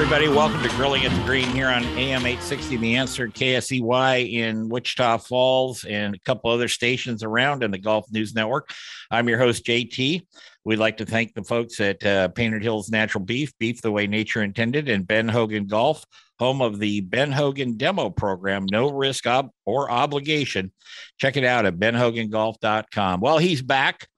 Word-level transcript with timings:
Everybody, 0.00 0.28
welcome 0.28 0.62
to 0.62 0.68
Grilling 0.70 1.04
at 1.04 1.14
the 1.14 1.22
Green 1.26 1.46
here 1.50 1.68
on 1.68 1.84
AM 1.84 2.24
860 2.24 2.78
The 2.78 2.96
Answer, 2.96 3.28
KSEY 3.28 4.32
in 4.32 4.70
Wichita 4.70 5.18
Falls, 5.18 5.84
and 5.84 6.14
a 6.14 6.18
couple 6.20 6.50
other 6.50 6.68
stations 6.68 7.22
around 7.22 7.62
in 7.62 7.70
the 7.70 7.78
Golf 7.78 8.10
News 8.10 8.34
Network. 8.34 8.70
I'm 9.10 9.28
your 9.28 9.38
host, 9.38 9.66
JT. 9.66 10.22
We'd 10.64 10.78
like 10.78 10.96
to 10.96 11.04
thank 11.04 11.34
the 11.34 11.44
folks 11.44 11.78
at 11.80 12.02
uh, 12.02 12.28
Painted 12.28 12.62
Hills 12.62 12.88
Natural 12.88 13.22
Beef, 13.22 13.52
Beef 13.58 13.82
the 13.82 13.92
Way 13.92 14.06
Nature 14.06 14.42
Intended, 14.42 14.88
and 14.88 15.06
Ben 15.06 15.28
Hogan 15.28 15.66
Golf, 15.66 16.02
home 16.38 16.62
of 16.62 16.78
the 16.78 17.02
Ben 17.02 17.30
Hogan 17.30 17.76
Demo 17.76 18.08
Program, 18.08 18.64
no 18.70 18.90
risk 18.90 19.26
ob- 19.26 19.50
or 19.66 19.90
obligation. 19.90 20.72
Check 21.18 21.36
it 21.36 21.44
out 21.44 21.66
at 21.66 21.78
benhogangolf.com. 21.78 23.20
Well, 23.20 23.36
he's 23.36 23.60
back. 23.60 24.08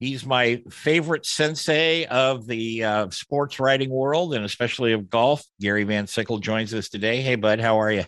He's 0.00 0.26
my 0.26 0.62
favorite 0.70 1.24
sensei 1.24 2.04
of 2.06 2.46
the 2.46 2.84
uh, 2.84 3.10
sports 3.10 3.60
writing 3.60 3.90
world 3.90 4.34
and 4.34 4.44
especially 4.44 4.92
of 4.92 5.08
golf. 5.08 5.44
Gary 5.60 5.84
Van 5.84 6.06
Sickle 6.06 6.38
joins 6.38 6.74
us 6.74 6.88
today. 6.88 7.22
Hey, 7.22 7.36
bud, 7.36 7.60
how 7.60 7.80
are 7.80 7.92
you? 7.92 8.04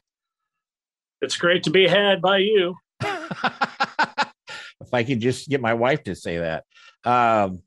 It's 1.22 1.36
great 1.36 1.62
to 1.62 1.70
be 1.70 1.86
had 1.86 2.20
by 2.20 2.38
you. 2.38 2.76
if 3.02 4.92
I 4.92 5.04
could 5.04 5.20
just 5.20 5.48
get 5.48 5.60
my 5.60 5.74
wife 5.74 6.04
to 6.04 6.14
say 6.14 6.38
that. 6.38 6.64
Um, 7.04 7.62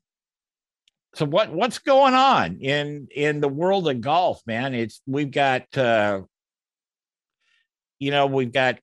so 1.14 1.26
what 1.26 1.52
what's 1.52 1.78
going 1.78 2.14
on 2.14 2.58
in 2.60 3.08
in 3.14 3.40
the 3.40 3.48
world 3.48 3.88
of 3.88 4.00
golf, 4.00 4.40
man? 4.46 4.74
It's 4.74 5.00
we've 5.06 5.30
got 5.30 5.76
uh, 5.76 6.22
you 7.98 8.10
know 8.10 8.26
we've 8.26 8.52
got 8.52 8.78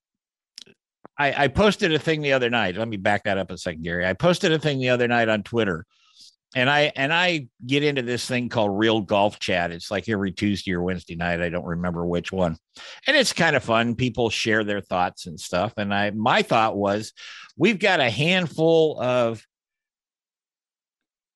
I, 1.18 1.46
I 1.46 1.48
posted 1.48 1.94
a 1.94 2.00
thing 2.00 2.22
the 2.22 2.34
other 2.34 2.50
night. 2.50 2.76
Let 2.76 2.88
me 2.88 2.98
back 2.98 3.24
that 3.24 3.38
up 3.38 3.52
a 3.52 3.58
second, 3.58 3.84
Gary. 3.84 4.06
I 4.06 4.14
posted 4.14 4.52
a 4.52 4.60
thing 4.60 4.80
the 4.80 4.90
other 4.90 5.08
night 5.08 5.30
on 5.30 5.44
Twitter, 5.44 5.86
and 6.56 6.70
I 6.70 6.92
and 6.96 7.12
I 7.12 7.48
get 7.66 7.84
into 7.84 8.04
this 8.04 8.26
thing 8.28 8.50
called 8.50 8.78
Real 8.78 9.02
Golf 9.02 9.40
Chat. 9.40 9.72
It's 9.72 9.90
like 9.90 10.08
every 10.10 10.32
Tuesday 10.32 10.74
or 10.74 10.82
Wednesday 10.82 11.16
night. 11.16 11.42
I 11.42 11.50
don't 11.50 11.66
remember 11.66 12.06
which 12.06 12.32
one, 12.32 12.58
and 13.08 13.18
it's 13.18 13.34
kind 13.34 13.56
of 13.56 13.64
fun. 13.64 13.96
People 13.96 14.30
share 14.30 14.64
their 14.64 14.82
thoughts 14.82 15.26
and 15.26 15.40
stuff. 15.40 15.74
And 15.78 15.94
I 15.94 16.12
my 16.12 16.44
thought 16.44 16.78
was, 16.78 17.14
we've 17.58 17.80
got 17.80 18.00
a 18.00 18.10
handful 18.10 19.02
of 19.02 19.44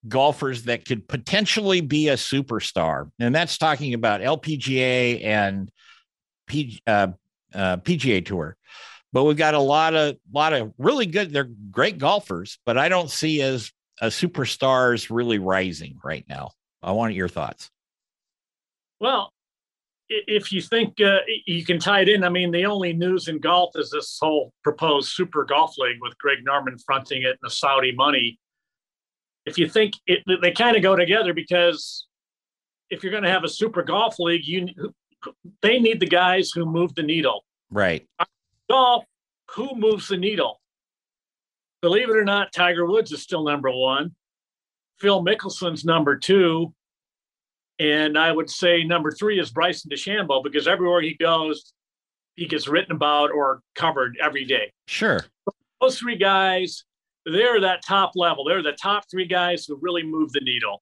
golfers 0.08 0.64
that 0.64 0.86
could 0.86 1.08
potentially 1.08 1.82
be 1.82 2.10
a 2.10 2.16
superstar, 2.16 3.10
and 3.20 3.34
that's 3.34 3.58
talking 3.58 3.96
about 3.96 4.22
LPGA 4.22 5.26
and 5.26 5.72
P, 6.46 6.82
uh, 6.86 7.08
uh, 7.56 7.78
PGA 7.78 8.24
Tour 8.24 8.58
but 9.14 9.24
we've 9.24 9.38
got 9.38 9.54
a 9.54 9.60
lot 9.60 9.94
of 9.94 10.18
lot 10.34 10.54
of 10.54 10.74
really 10.78 11.06
good 11.06 11.32
they're 11.32 11.50
great 11.70 11.98
golfers 11.98 12.60
but 12.66 12.78
i 12.78 12.90
don't 12.90 13.10
see 13.10 13.42
as 13.42 13.72
a 14.02 14.08
superstars 14.08 15.16
really 15.16 15.38
rising 15.38 16.00
right 16.04 16.26
now. 16.28 16.52
I 16.82 16.92
want 16.92 17.14
your 17.14 17.30
thoughts. 17.30 17.70
Well 19.00 19.32
if 20.14 20.52
you 20.52 20.62
think 20.62 21.00
uh, 21.00 21.20
you 21.46 21.64
can 21.64 21.80
tie 21.80 22.02
it 22.02 22.10
in 22.10 22.26
i 22.26 22.28
mean 22.28 22.52
the 22.52 22.66
only 22.66 22.92
news 22.92 23.30
in 23.30 23.40
golf 23.40 23.72
is 23.76 23.92
this 23.92 24.18
whole 24.20 24.52
proposed 24.62 25.08
super 25.08 25.46
golf 25.46 25.74
league 25.78 26.00
with 26.02 26.18
greg 26.18 26.40
norman 26.44 26.78
fronting 26.80 27.22
it 27.22 27.30
and 27.30 27.38
the 27.42 27.50
saudi 27.50 27.94
money. 27.94 28.38
If 29.46 29.58
you 29.58 29.70
think 29.70 29.94
it, 30.08 30.22
they 30.42 30.52
kind 30.52 30.76
of 30.76 30.84
go 30.84 30.98
together 30.98 31.34
because 31.34 32.08
if 32.90 33.04
you're 33.04 33.12
going 33.12 33.24
to 33.24 33.30
have 33.30 33.46
a 33.46 33.50
super 33.50 33.84
golf 33.84 34.20
league 34.20 34.46
you 34.46 34.68
they 35.62 35.80
need 35.80 36.02
the 36.02 36.08
guys 36.08 36.52
who 36.52 36.66
move 36.66 36.94
the 36.96 37.04
needle. 37.04 37.46
Right 37.70 38.06
golf, 38.72 39.04
who 39.52 39.76
moves 39.76 40.08
the 40.08 40.18
needle? 40.18 40.62
Believe 41.82 42.10
it 42.10 42.16
or 42.16 42.24
not, 42.24 42.54
Tiger 42.54 42.86
Woods 42.86 43.12
is 43.12 43.22
still 43.22 43.44
number 43.44 43.70
one. 43.72 44.16
Phil 45.00 45.24
Mickelson's 45.24 45.84
number 45.84 46.18
two. 46.18 46.74
And 47.80 48.18
I 48.18 48.32
would 48.32 48.50
say 48.50 48.84
number 48.84 49.12
three 49.12 49.40
is 49.40 49.52
Bryson 49.52 49.90
DeChambeau 49.90 50.44
because 50.44 50.68
everywhere 50.68 51.02
he 51.02 51.16
goes, 51.16 51.74
he 52.36 52.46
gets 52.46 52.68
written 52.68 52.96
about 52.96 53.32
or 53.32 53.62
covered 53.76 54.18
every 54.22 54.46
day. 54.46 54.72
Sure. 54.88 55.20
Those 55.82 55.98
three 55.98 56.18
guys, 56.18 56.86
they're 57.26 57.60
that 57.60 57.84
top 57.84 58.12
level. 58.16 58.46
They're 58.46 58.64
the 58.64 58.74
top 58.74 59.06
three 59.10 59.26
guys 59.26 59.66
who 59.66 59.80
really 59.82 60.04
move 60.04 60.32
the 60.32 60.42
needle. 60.42 60.82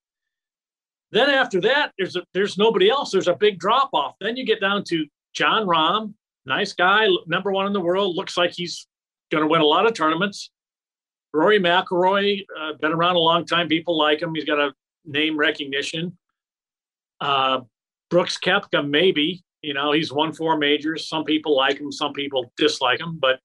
Then 1.11 1.29
after 1.29 1.61
that, 1.61 1.93
there's 1.97 2.17
a, 2.17 2.23
there's 2.33 2.57
nobody 2.57 2.89
else. 2.89 3.11
There's 3.11 3.29
a 3.29 3.35
big 3.35 3.57
drop 3.57 3.89
off. 3.93 4.15
Then 4.19 4.35
you 4.35 4.45
get 4.45 4.61
down 4.61 4.83
to 4.89 5.07
Jon 5.33 5.65
Rahm, 5.65 6.13
nice 6.49 6.73
guy, 6.73 7.07
number 7.27 7.51
one 7.51 7.67
in 7.67 7.73
the 7.73 7.79
world. 7.79 8.17
Looks 8.17 8.35
like 8.35 8.51
he's 8.51 8.87
going 9.31 9.43
to 9.43 9.47
win 9.47 9.61
a 9.61 9.65
lot 9.65 9.85
of 9.85 9.93
tournaments. 9.93 10.51
Rory 11.31 11.59
McIlroy, 11.59 12.43
uh, 12.59 12.73
been 12.81 12.91
around 12.91 13.15
a 13.15 13.19
long 13.19 13.45
time. 13.45 13.67
People 13.67 13.97
like 13.97 14.21
him. 14.21 14.33
He's 14.33 14.45
got 14.45 14.59
a 14.59 14.73
name 15.05 15.37
recognition. 15.37 16.17
Uh, 17.21 17.61
Brooks 18.09 18.37
Koepka, 18.37 18.87
maybe. 18.87 19.43
You 19.61 19.73
know, 19.75 19.91
he's 19.91 20.11
won 20.11 20.33
four 20.33 20.57
majors. 20.57 21.07
Some 21.07 21.23
people 21.23 21.55
like 21.55 21.77
him, 21.77 21.91
some 21.91 22.13
people 22.13 22.51
dislike 22.57 22.99
him, 22.99 23.19
but 23.19 23.39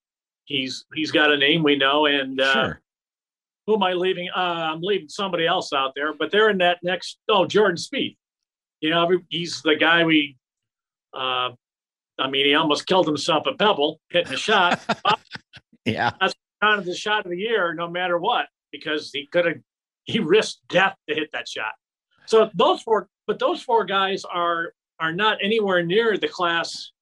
he's 0.44 0.86
he's 0.94 1.10
got 1.10 1.30
a 1.30 1.36
name 1.36 1.62
we 1.62 1.76
know. 1.76 2.06
And 2.06 2.40
uh, 2.40 2.52
sure. 2.52 2.82
who 3.66 3.74
am 3.74 3.82
I 3.82 3.92
leaving? 3.92 4.30
Uh, 4.34 4.70
I'm 4.72 4.80
leaving 4.80 5.08
somebody 5.08 5.46
else 5.46 5.72
out 5.72 5.92
there, 5.94 6.14
but 6.14 6.30
they're 6.30 6.50
in 6.50 6.58
that 6.58 6.78
next. 6.82 7.18
Oh, 7.28 7.44
Jordan 7.46 7.76
Spieth. 7.76 8.16
You 8.80 8.90
know, 8.90 9.10
he's 9.28 9.60
the 9.62 9.76
guy 9.76 10.04
we 10.04 10.36
uh, 11.12 11.50
I 12.18 12.28
mean, 12.28 12.46
he 12.46 12.54
almost 12.54 12.86
killed 12.86 13.06
himself 13.06 13.46
at 13.46 13.58
Pebble 13.58 14.00
hitting 14.10 14.32
a 14.32 14.36
shot. 14.36 14.80
yeah, 15.84 16.12
that's 16.20 16.34
kind 16.62 16.78
of 16.78 16.86
the 16.86 16.94
shot 16.94 17.24
of 17.24 17.30
the 17.30 17.38
year, 17.38 17.74
no 17.74 17.88
matter 17.88 18.18
what, 18.18 18.46
because 18.70 19.10
he 19.12 19.26
could 19.26 19.46
have 19.46 19.56
he 20.04 20.18
risked 20.20 20.60
death 20.68 20.96
to 21.08 21.14
hit 21.14 21.30
that 21.32 21.48
shot. 21.48 21.72
So 22.26 22.50
those 22.54 22.82
four, 22.82 23.08
but 23.26 23.38
those 23.38 23.62
four 23.62 23.84
guys 23.84 24.24
are 24.24 24.72
are 25.00 25.12
not 25.12 25.38
anywhere 25.42 25.82
near 25.84 26.16
the 26.16 26.28
class 26.28 26.92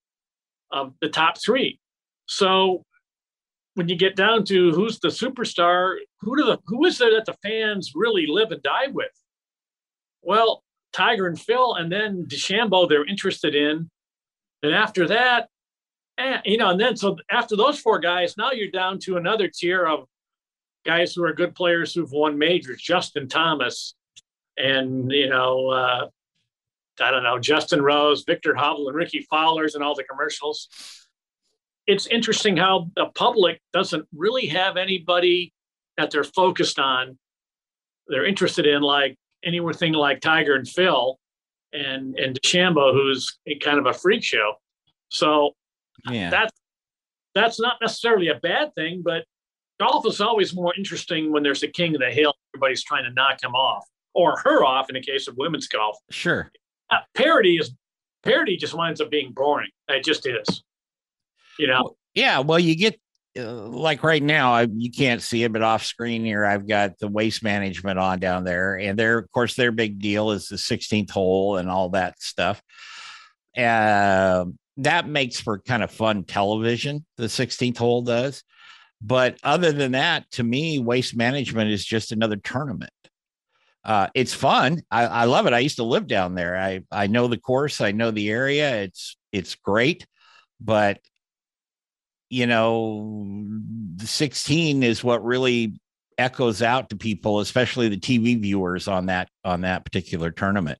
of 0.70 0.94
the 1.00 1.08
top 1.08 1.36
three. 1.44 1.78
So 2.26 2.84
when 3.74 3.88
you 3.88 3.96
get 3.96 4.16
down 4.16 4.44
to 4.44 4.72
who's 4.72 4.98
the 4.98 5.08
superstar, 5.08 5.96
who 6.20 6.36
do 6.36 6.44
the 6.44 6.58
who 6.66 6.84
is 6.86 6.98
there 6.98 7.12
that 7.12 7.26
the 7.26 7.36
fans 7.42 7.92
really 7.94 8.26
live 8.26 8.50
and 8.50 8.62
die 8.62 8.88
with? 8.88 9.10
Well, 10.22 10.62
Tiger 10.92 11.26
and 11.26 11.40
Phil, 11.40 11.74
and 11.74 11.90
then 11.90 12.26
DeChambeau, 12.26 12.88
they're 12.88 13.06
interested 13.06 13.54
in. 13.54 13.90
And 14.62 14.74
after 14.74 15.08
that, 15.08 15.48
and, 16.18 16.42
you 16.44 16.56
know, 16.56 16.70
and 16.70 16.80
then 16.80 16.96
so 16.96 17.16
after 17.30 17.56
those 17.56 17.80
four 17.80 17.98
guys, 17.98 18.36
now 18.36 18.52
you're 18.52 18.70
down 18.70 18.98
to 19.00 19.16
another 19.16 19.48
tier 19.48 19.84
of 19.86 20.06
guys 20.84 21.14
who 21.14 21.24
are 21.24 21.32
good 21.32 21.54
players 21.54 21.94
who've 21.94 22.10
won 22.10 22.38
majors. 22.38 22.82
Justin 22.82 23.28
Thomas, 23.28 23.94
and 24.56 25.10
you 25.10 25.28
know, 25.28 25.68
uh, 25.68 26.06
I 27.00 27.10
don't 27.10 27.22
know, 27.22 27.38
Justin 27.38 27.82
Rose, 27.82 28.24
Viktor 28.24 28.54
Hovland, 28.54 28.88
and 28.88 28.96
Rickie 28.96 29.26
Fowlers, 29.30 29.74
and 29.74 29.82
all 29.82 29.94
the 29.94 30.04
commercials. 30.04 30.68
It's 31.86 32.06
interesting 32.06 32.56
how 32.56 32.90
the 32.94 33.06
public 33.14 33.60
doesn't 33.72 34.06
really 34.14 34.46
have 34.46 34.76
anybody 34.76 35.52
that 35.96 36.10
they're 36.10 36.24
focused 36.24 36.78
on. 36.78 37.18
They're 38.06 38.26
interested 38.26 38.66
in 38.66 38.82
like 38.82 39.16
anything 39.44 39.94
like 39.94 40.20
Tiger 40.20 40.54
and 40.54 40.68
Phil, 40.68 41.18
and 41.72 42.18
and 42.18 42.40
DeChambeau, 42.40 42.92
who's 42.92 43.38
kind 43.60 43.78
of 43.78 43.86
a 43.86 43.92
freak 43.92 44.22
show. 44.22 44.54
So 45.08 45.52
yeah. 46.10 46.30
that's 46.30 46.52
that's 47.34 47.60
not 47.60 47.76
necessarily 47.80 48.28
a 48.28 48.34
bad 48.36 48.74
thing, 48.74 49.02
but 49.04 49.24
golf 49.80 50.06
is 50.06 50.20
always 50.20 50.54
more 50.54 50.72
interesting 50.76 51.32
when 51.32 51.42
there's 51.42 51.62
a 51.62 51.68
king 51.68 51.94
of 51.94 52.00
the 52.00 52.10
hill. 52.10 52.34
Everybody's 52.54 52.84
trying 52.84 53.04
to 53.04 53.10
knock 53.10 53.42
him 53.42 53.54
off. 53.54 53.86
or 54.14 54.38
her 54.44 54.64
off 54.64 54.90
in 54.90 54.94
the 54.94 55.00
case 55.00 55.28
of 55.28 55.36
women's 55.36 55.68
golf. 55.68 55.96
Sure. 56.10 56.50
Uh, 56.90 56.98
parity 57.14 57.56
is 57.56 57.72
parody 58.22 58.56
just 58.56 58.74
winds 58.74 59.00
up 59.00 59.10
being 59.10 59.32
boring. 59.32 59.70
It 59.88 60.04
just 60.04 60.26
is. 60.26 60.62
You 61.58 61.66
know. 61.66 61.96
Yeah. 62.14 62.40
Well, 62.40 62.58
you 62.58 62.76
get 62.76 63.00
like 63.36 64.02
right 64.02 64.22
now, 64.22 64.52
I, 64.52 64.62
you 64.70 64.90
can't 64.90 65.22
see 65.22 65.42
it, 65.44 65.52
but 65.52 65.62
off 65.62 65.84
screen 65.84 66.24
here, 66.24 66.44
I've 66.44 66.68
got 66.68 66.98
the 66.98 67.08
waste 67.08 67.42
management 67.42 67.98
on 67.98 68.18
down 68.18 68.44
there, 68.44 68.78
and 68.78 68.98
their, 68.98 69.18
of 69.18 69.30
course, 69.32 69.54
their 69.54 69.72
big 69.72 70.00
deal 70.00 70.32
is 70.32 70.48
the 70.48 70.56
16th 70.56 71.10
hole 71.10 71.56
and 71.56 71.70
all 71.70 71.90
that 71.90 72.20
stuff. 72.20 72.62
Uh, 73.56 74.46
that 74.78 75.08
makes 75.08 75.40
for 75.40 75.58
kind 75.58 75.82
of 75.82 75.90
fun 75.90 76.24
television. 76.24 77.04
The 77.16 77.26
16th 77.26 77.78
hole 77.78 78.02
does, 78.02 78.42
but 79.00 79.38
other 79.42 79.72
than 79.72 79.92
that, 79.92 80.30
to 80.32 80.42
me, 80.42 80.78
waste 80.78 81.16
management 81.16 81.70
is 81.70 81.84
just 81.84 82.12
another 82.12 82.36
tournament. 82.36 82.92
Uh, 83.84 84.08
it's 84.14 84.34
fun. 84.34 84.82
I, 84.90 85.06
I 85.06 85.24
love 85.24 85.46
it. 85.46 85.52
I 85.52 85.58
used 85.58 85.76
to 85.76 85.82
live 85.84 86.06
down 86.06 86.34
there. 86.34 86.56
I 86.56 86.82
I 86.92 87.08
know 87.08 87.26
the 87.26 87.36
course. 87.36 87.80
I 87.80 87.90
know 87.90 88.12
the 88.12 88.30
area. 88.30 88.82
It's 88.82 89.16
it's 89.32 89.56
great, 89.56 90.06
but 90.60 91.00
you 92.32 92.46
know, 92.46 93.44
the 93.96 94.06
16 94.06 94.82
is 94.82 95.04
what 95.04 95.22
really 95.22 95.78
echoes 96.16 96.62
out 96.62 96.88
to 96.88 96.96
people, 96.96 97.40
especially 97.40 97.90
the 97.90 97.98
TV 97.98 98.40
viewers 98.40 98.88
on 98.88 99.04
that 99.06 99.28
on 99.44 99.60
that 99.60 99.84
particular 99.84 100.30
tournament. 100.30 100.78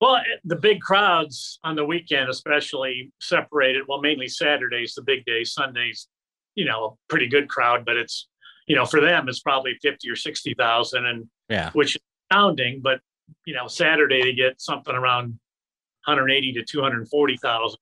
Well, 0.00 0.18
eh, 0.18 0.36
the 0.44 0.54
big 0.54 0.80
crowds 0.80 1.58
on 1.64 1.74
the 1.74 1.84
weekend, 1.84 2.30
especially 2.30 3.10
separated. 3.20 3.82
Well, 3.88 4.00
mainly 4.00 4.28
Saturdays, 4.28 4.94
the 4.94 5.02
big 5.02 5.24
day. 5.24 5.42
Sundays, 5.42 6.06
you 6.54 6.66
know, 6.66 6.84
a 6.84 6.90
pretty 7.08 7.26
good 7.26 7.48
crowd, 7.48 7.84
but 7.84 7.96
it's 7.96 8.28
you 8.68 8.76
know 8.76 8.86
for 8.86 9.00
them 9.00 9.28
it's 9.28 9.40
probably 9.40 9.76
fifty 9.82 10.08
or 10.08 10.14
sixty 10.14 10.54
thousand, 10.54 11.04
and 11.04 11.26
yeah, 11.48 11.70
which 11.72 11.96
is 11.96 12.02
astounding. 12.30 12.80
But 12.80 13.00
you 13.44 13.54
know, 13.54 13.66
Saturday 13.66 14.22
they 14.22 14.34
get 14.34 14.60
something 14.60 14.94
around 14.94 15.40
180 16.04 16.52
to 16.52 16.64
240,000 16.64 17.76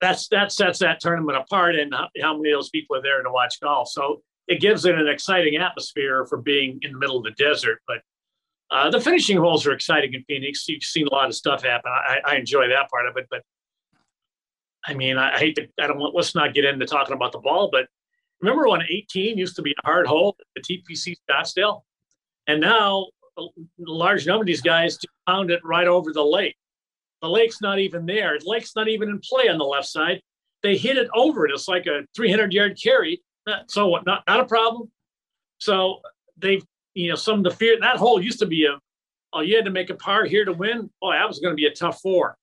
that's 0.00 0.28
that 0.28 0.52
sets 0.52 0.78
that 0.78 1.00
tournament 1.00 1.38
apart 1.38 1.74
and 1.74 1.92
how, 1.94 2.36
many 2.36 2.50
of 2.50 2.58
those 2.58 2.70
people 2.70 2.96
are 2.96 3.02
there 3.02 3.22
to 3.22 3.30
watch 3.30 3.60
golf. 3.60 3.88
So 3.88 4.22
it 4.46 4.60
gives 4.60 4.84
it 4.84 4.94
an 4.94 5.08
exciting 5.08 5.56
atmosphere 5.56 6.26
for 6.26 6.38
being 6.38 6.78
in 6.82 6.92
the 6.92 6.98
middle 6.98 7.18
of 7.18 7.24
the 7.24 7.32
desert. 7.32 7.80
But 7.86 7.98
uh, 8.70 8.90
the 8.90 9.00
finishing 9.00 9.38
holes 9.38 9.66
are 9.66 9.72
exciting 9.72 10.14
in 10.14 10.22
Phoenix. 10.24 10.68
You've 10.68 10.82
seen 10.82 11.06
a 11.06 11.14
lot 11.14 11.28
of 11.28 11.34
stuff 11.34 11.62
happen. 11.62 11.90
I, 11.92 12.18
I 12.24 12.36
enjoy 12.36 12.68
that 12.68 12.90
part 12.90 13.06
of 13.06 13.16
it. 13.16 13.26
But 13.30 13.42
I 14.86 14.94
mean, 14.94 15.18
I, 15.18 15.34
I 15.34 15.38
hate 15.38 15.56
to, 15.56 15.68
I 15.80 15.86
don't 15.86 15.98
want, 15.98 16.14
let's 16.14 16.34
not 16.34 16.54
get 16.54 16.64
into 16.64 16.86
talking 16.86 17.14
about 17.14 17.32
the 17.32 17.38
ball, 17.38 17.68
but 17.70 17.86
remember 18.40 18.68
when 18.68 18.82
18 18.82 19.36
used 19.36 19.56
to 19.56 19.62
be 19.62 19.72
a 19.72 19.86
hard 19.86 20.06
hole 20.06 20.36
at 20.38 20.62
the 20.62 20.82
TPC 20.82 21.16
Scottsdale? 21.28 21.82
And 22.46 22.60
now 22.60 23.08
a 23.38 23.46
large 23.78 24.26
number 24.26 24.42
of 24.42 24.46
these 24.46 24.62
guys 24.62 24.98
found 25.26 25.50
it 25.50 25.60
right 25.64 25.86
over 25.86 26.12
the 26.12 26.24
lake. 26.24 26.56
The 27.22 27.28
lake's 27.28 27.60
not 27.60 27.78
even 27.78 28.06
there. 28.06 28.38
The 28.38 28.48
lake's 28.48 28.76
not 28.76 28.88
even 28.88 29.08
in 29.08 29.20
play 29.20 29.48
on 29.48 29.58
the 29.58 29.64
left 29.64 29.88
side. 29.88 30.20
They 30.62 30.76
hit 30.76 30.96
it 30.96 31.08
over 31.14 31.46
it. 31.46 31.52
It's 31.52 31.68
like 31.68 31.86
a 31.86 32.02
300 32.14 32.52
yard 32.52 32.78
carry. 32.82 33.22
So 33.68 33.88
what? 33.88 34.04
Not 34.06 34.24
not 34.26 34.40
a 34.40 34.44
problem. 34.44 34.90
So 35.58 36.00
they've 36.36 36.64
you 36.94 37.10
know 37.10 37.16
some 37.16 37.38
of 37.38 37.44
the 37.44 37.50
fear 37.50 37.78
that 37.80 37.96
hole 37.96 38.22
used 38.22 38.38
to 38.40 38.46
be 38.46 38.66
a 38.66 38.78
oh 39.32 39.40
you 39.40 39.56
had 39.56 39.64
to 39.64 39.70
make 39.70 39.90
a 39.90 39.94
par 39.94 40.24
here 40.24 40.44
to 40.44 40.52
win. 40.52 40.90
Oh 41.02 41.12
that 41.12 41.26
was 41.26 41.38
going 41.38 41.52
to 41.52 41.56
be 41.56 41.66
a 41.66 41.74
tough 41.74 42.00
four. 42.00 42.36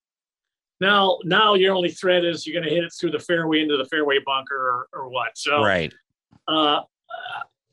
Now 0.79 1.19
now 1.23 1.53
your 1.53 1.73
only 1.75 1.89
threat 1.89 2.25
is 2.25 2.45
you're 2.45 2.59
going 2.59 2.67
to 2.67 2.73
hit 2.73 2.83
it 2.83 2.93
through 2.99 3.11
the 3.11 3.19
fairway 3.19 3.61
into 3.61 3.77
the 3.77 3.85
fairway 3.85 4.17
bunker 4.25 4.55
or, 4.55 4.87
or 4.93 5.09
what. 5.09 5.37
So 5.37 5.63
right. 5.63 5.93
Uh, 6.47 6.81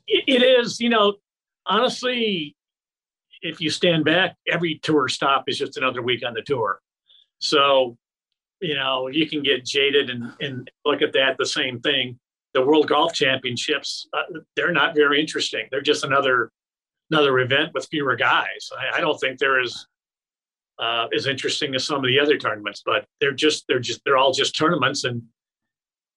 it, 0.06 0.24
it 0.26 0.42
is 0.42 0.80
you 0.80 0.88
know 0.88 1.14
honestly 1.66 2.56
if 3.40 3.60
you 3.60 3.70
stand 3.70 4.04
back 4.04 4.36
every 4.48 4.78
tour 4.82 5.08
stop 5.08 5.44
is 5.48 5.58
just 5.58 5.76
another 5.76 6.02
week 6.02 6.22
on 6.24 6.34
the 6.34 6.42
tour 6.42 6.80
so, 7.42 7.98
you 8.60 8.76
know, 8.76 9.08
you 9.08 9.28
can 9.28 9.42
get 9.42 9.66
jaded 9.66 10.10
and, 10.10 10.32
and 10.40 10.70
look 10.84 11.02
at 11.02 11.12
that 11.14 11.36
the 11.38 11.46
same 11.46 11.80
thing. 11.80 12.18
The 12.54 12.64
World 12.64 12.86
Golf 12.86 13.12
Championships, 13.12 14.06
uh, 14.12 14.38
they're 14.54 14.72
not 14.72 14.94
very 14.94 15.20
interesting. 15.20 15.66
They're 15.70 15.80
just 15.80 16.04
another 16.04 16.50
another 17.10 17.40
event 17.40 17.72
with 17.74 17.88
fewer 17.90 18.14
guys. 18.14 18.70
I, 18.78 18.98
I 18.98 19.00
don't 19.00 19.18
think 19.18 19.38
they're 19.38 19.60
as 19.60 19.86
uh, 20.78 21.08
as 21.14 21.26
interesting 21.26 21.74
as 21.74 21.84
some 21.84 21.96
of 21.96 22.04
the 22.04 22.20
other 22.20 22.38
tournaments, 22.38 22.82
but 22.86 23.06
they're 23.20 23.32
just 23.32 23.64
they're 23.66 23.80
just 23.80 24.02
they're 24.04 24.16
all 24.16 24.32
just 24.32 24.56
tournaments. 24.56 25.02
And 25.02 25.22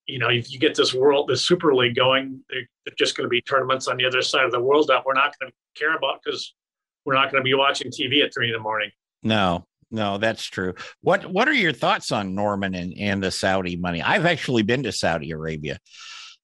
you 0.05 0.19
know, 0.19 0.29
if 0.29 0.51
you 0.51 0.59
get 0.59 0.75
this 0.75 0.93
world, 0.93 1.27
this 1.27 1.47
Super 1.47 1.73
League 1.73 1.95
going, 1.95 2.43
they're, 2.51 2.67
they're 2.85 2.95
just 2.99 3.17
going 3.17 3.25
to 3.25 3.29
be 3.29 3.41
tournaments 3.41 3.87
on 3.87 3.97
the 3.97 4.05
other 4.05 4.21
side 4.21 4.45
of 4.45 4.51
the 4.51 4.61
world 4.61 4.87
that 4.89 5.03
we're 5.03 5.13
not 5.13 5.33
going 5.39 5.51
to 5.51 5.79
care 5.79 5.95
about 5.95 6.19
because 6.23 6.53
we're 7.03 7.15
not 7.15 7.31
going 7.31 7.41
to 7.41 7.45
be 7.45 7.55
watching 7.55 7.89
TV 7.89 8.23
at 8.23 8.31
three 8.31 8.47
in 8.47 8.53
the 8.53 8.59
morning. 8.59 8.91
No, 9.23 9.65
no, 9.95 10.17
that's 10.17 10.43
true. 10.43 10.73
What 11.01 11.25
What 11.25 11.47
are 11.47 11.53
your 11.53 11.71
thoughts 11.71 12.11
on 12.11 12.35
Norman 12.35 12.75
and, 12.75 12.93
and 12.97 13.23
the 13.23 13.31
Saudi 13.31 13.77
money? 13.77 14.01
I've 14.01 14.25
actually 14.25 14.63
been 14.63 14.83
to 14.83 14.91
Saudi 14.91 15.31
Arabia, 15.31 15.79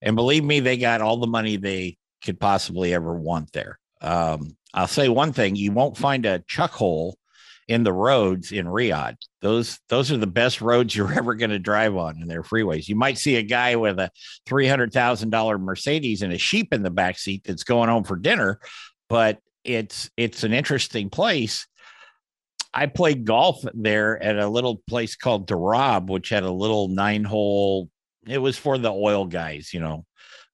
and 0.02 0.16
believe 0.16 0.44
me, 0.44 0.62
they 0.62 0.78
got 0.78 1.02
all 1.02 1.18
the 1.18 1.28
money 1.28 1.58
they 1.58 1.98
could 2.24 2.40
possibly 2.40 2.94
ever 2.94 3.14
want 3.14 3.52
there. 3.52 3.78
Um, 4.02 4.56
I'll 4.74 4.88
say 4.88 5.10
one 5.10 5.34
thing: 5.34 5.58
you 5.58 5.74
won't 5.74 5.98
find 5.98 6.26
a 6.26 6.44
chuck 6.48 6.72
hole 6.72 7.18
in 7.68 7.84
the 7.84 7.94
roads 7.94 8.54
in 8.54 8.66
Riyadh. 8.66 9.18
Those 9.42 9.80
those 9.90 10.12
are 10.14 10.18
the 10.18 10.28
best 10.28 10.62
roads 10.62 10.96
you're 10.96 11.14
ever 11.14 11.36
going 11.36 11.52
to 11.52 11.60
drive 11.60 11.98
on 11.98 12.22
in 12.22 12.30
their 12.30 12.44
freeways. 12.44 12.88
You 12.88 12.96
might 12.96 13.18
see 13.18 13.36
a 13.36 13.44
guy 13.44 13.76
with 13.76 14.00
a 14.00 14.12
three 14.46 14.68
hundred 14.68 14.94
thousand 14.94 15.32
dollar 15.32 15.58
Mercedes 15.58 16.22
and 16.22 16.32
a 16.32 16.38
sheep 16.38 16.74
in 16.74 16.84
the 16.84 16.90
back 16.90 17.20
seat 17.20 17.44
that's 17.44 17.64
going 17.64 17.90
home 17.90 18.06
for 18.06 18.16
dinner, 18.16 18.60
but 19.10 19.40
it's 19.64 20.10
it's 20.18 20.44
an 20.44 20.54
interesting 20.54 21.10
place 21.10 21.68
I 22.74 22.86
played 22.86 23.26
golf 23.26 23.64
there 23.74 24.22
at 24.22 24.38
a 24.38 24.48
little 24.48 24.82
place 24.88 25.16
called 25.16 25.48
Darab, 25.48 26.08
which 26.08 26.30
had 26.30 26.44
a 26.44 26.52
little 26.52 26.88
nine 26.88 27.24
hole. 27.24 27.90
It 28.28 28.38
was 28.38 28.58
for 28.58 28.78
the 28.78 28.92
oil 28.92 29.26
guys, 29.26 29.74
you 29.74 29.80
know, 29.80 30.06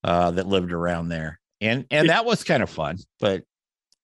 uh, 0.04 0.32
that 0.32 0.48
lived 0.48 0.72
around 0.72 1.10
there, 1.10 1.40
and 1.62 1.86
and 1.92 2.10
that 2.10 2.26
was 2.26 2.44
kind 2.44 2.64
of 2.64 2.70
fun. 2.70 2.98
But 3.20 3.44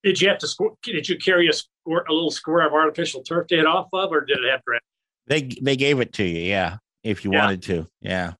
did 0.04 0.22
you 0.22 0.30
have 0.30 0.38
to 0.40 0.48
score? 0.48 0.76
Did 0.84 1.08
you 1.08 1.18
carry 1.18 1.48
a 1.48 1.54
square, 1.54 2.04
a 2.08 2.14
little 2.14 2.32
square 2.32 2.68
of 2.68 2.74
artificial 2.74 3.24
turf 3.24 3.48
to 3.48 3.56
hit 3.56 3.66
off 3.66 3.88
of, 3.94 4.12
or 4.12 4.22
did 4.22 4.38
it 4.38 4.52
have 4.52 4.64
grass? 4.66 4.82
They 5.28 5.50
they 5.62 5.76
gave 5.76 6.00
it 6.00 6.14
to 6.14 6.24
you, 6.24 6.42
yeah, 6.42 6.78
if 7.04 7.24
you 7.24 7.32
yeah. 7.32 7.40
wanted 7.40 7.64
to, 7.64 7.88
yeah. 8.02 8.34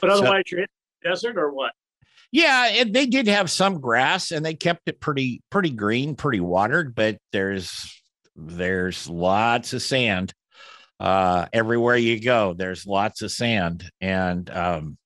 But 0.00 0.10
otherwise, 0.10 0.44
so, 0.46 0.56
you're 0.56 0.60
in 0.60 0.66
the 1.02 1.10
desert 1.10 1.36
or 1.36 1.52
what? 1.52 1.72
Yeah, 2.30 2.68
it, 2.68 2.92
they 2.92 3.06
did 3.06 3.28
have 3.28 3.50
some 3.50 3.80
grass, 3.80 4.30
and 4.30 4.44
they 4.44 4.54
kept 4.54 4.88
it 4.88 5.00
pretty 5.00 5.42
pretty 5.50 5.70
green, 5.70 6.14
pretty 6.14 6.40
watered. 6.40 6.94
But 6.94 7.18
there's 7.32 7.92
there's 8.36 9.08
lots 9.08 9.72
of 9.72 9.82
sand 9.82 10.34
uh, 11.00 11.46
everywhere 11.52 11.96
you 11.96 12.20
go. 12.20 12.54
There's 12.54 12.86
lots 12.86 13.22
of 13.22 13.32
sand, 13.32 13.90
and 14.00 14.48
um, 14.50 14.98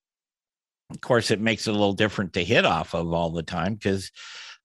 of 0.90 1.00
course, 1.00 1.30
it 1.30 1.40
makes 1.40 1.66
it 1.66 1.70
a 1.70 1.78
little 1.78 1.92
different 1.92 2.34
to 2.34 2.44
hit 2.44 2.64
off 2.64 2.94
of 2.94 3.12
all 3.12 3.30
the 3.30 3.42
time 3.42 3.74
because 3.74 4.10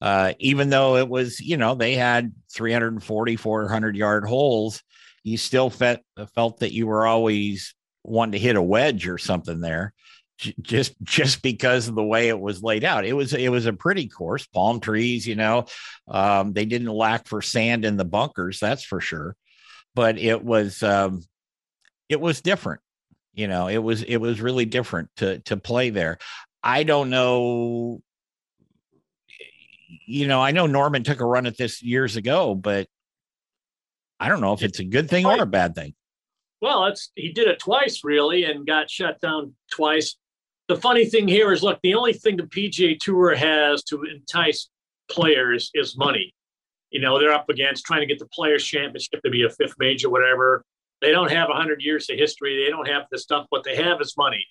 uh, 0.00 0.34
even 0.38 0.68
though 0.68 0.96
it 0.96 1.08
was, 1.08 1.40
you 1.40 1.56
know, 1.56 1.74
they 1.74 1.94
had 1.94 2.32
340, 2.52 3.36
400 3.36 3.96
yard 3.96 4.26
holes, 4.26 4.82
you 5.22 5.36
still 5.36 5.70
felt 5.70 6.00
felt 6.34 6.60
that 6.60 6.72
you 6.72 6.86
were 6.86 7.06
always 7.06 7.74
wanting 8.04 8.32
to 8.32 8.38
hit 8.38 8.56
a 8.56 8.62
wedge 8.62 9.08
or 9.08 9.18
something 9.18 9.60
there 9.60 9.92
just 10.38 10.94
just 11.02 11.42
because 11.42 11.88
of 11.88 11.94
the 11.94 12.04
way 12.04 12.28
it 12.28 12.38
was 12.38 12.62
laid 12.62 12.84
out. 12.84 13.04
It 13.04 13.14
was 13.14 13.32
it 13.32 13.48
was 13.48 13.66
a 13.66 13.72
pretty 13.72 14.08
course, 14.08 14.46
palm 14.46 14.80
trees, 14.80 15.26
you 15.26 15.34
know. 15.34 15.66
Um, 16.08 16.52
they 16.52 16.64
didn't 16.64 16.88
lack 16.88 17.26
for 17.26 17.42
sand 17.42 17.84
in 17.84 17.96
the 17.96 18.04
bunkers, 18.04 18.60
that's 18.60 18.84
for 18.84 19.00
sure. 19.00 19.36
But 19.94 20.18
it 20.18 20.44
was 20.44 20.82
um, 20.82 21.22
it 22.08 22.20
was 22.20 22.40
different. 22.40 22.80
You 23.34 23.48
know, 23.48 23.68
it 23.68 23.78
was 23.78 24.02
it 24.02 24.18
was 24.18 24.40
really 24.40 24.66
different 24.66 25.10
to 25.16 25.40
to 25.40 25.56
play 25.56 25.90
there. 25.90 26.18
I 26.62 26.82
don't 26.82 27.10
know. 27.10 28.02
You 30.06 30.26
know, 30.26 30.42
I 30.42 30.50
know 30.50 30.66
Norman 30.66 31.04
took 31.04 31.20
a 31.20 31.26
run 31.26 31.46
at 31.46 31.56
this 31.56 31.82
years 31.82 32.16
ago, 32.16 32.54
but 32.54 32.88
I 34.18 34.28
don't 34.28 34.40
know 34.40 34.52
if 34.52 34.62
it's 34.62 34.80
a 34.80 34.84
good 34.84 35.08
thing 35.08 35.26
or 35.26 35.42
a 35.42 35.46
bad 35.46 35.74
thing. 35.74 35.94
Well, 36.60 36.86
it's 36.86 37.10
he 37.14 37.32
did 37.32 37.48
it 37.48 37.58
twice 37.58 38.02
really 38.02 38.44
and 38.44 38.66
got 38.66 38.90
shut 38.90 39.20
down 39.20 39.54
twice 39.70 40.16
the 40.68 40.76
funny 40.76 41.04
thing 41.04 41.28
here 41.28 41.52
is 41.52 41.62
look, 41.62 41.78
the 41.82 41.94
only 41.94 42.12
thing 42.12 42.36
the 42.36 42.44
PGA 42.44 42.98
Tour 42.98 43.34
has 43.34 43.82
to 43.84 44.02
entice 44.02 44.68
players 45.08 45.70
is 45.74 45.96
money. 45.96 46.34
You 46.90 47.00
know, 47.00 47.18
they're 47.18 47.32
up 47.32 47.48
against 47.48 47.84
trying 47.84 48.00
to 48.00 48.06
get 48.06 48.18
the 48.18 48.28
Players 48.28 48.64
Championship 48.64 49.22
to 49.22 49.30
be 49.30 49.44
a 49.44 49.50
fifth 49.50 49.74
major, 49.78 50.08
whatever. 50.08 50.64
They 51.02 51.10
don't 51.10 51.30
have 51.30 51.48
100 51.48 51.82
years 51.82 52.08
of 52.10 52.16
history. 52.16 52.64
They 52.64 52.70
don't 52.70 52.88
have 52.88 53.02
the 53.10 53.18
stuff. 53.18 53.46
What 53.50 53.64
they 53.64 53.76
have 53.76 54.00
is 54.00 54.14
money. 54.16 54.44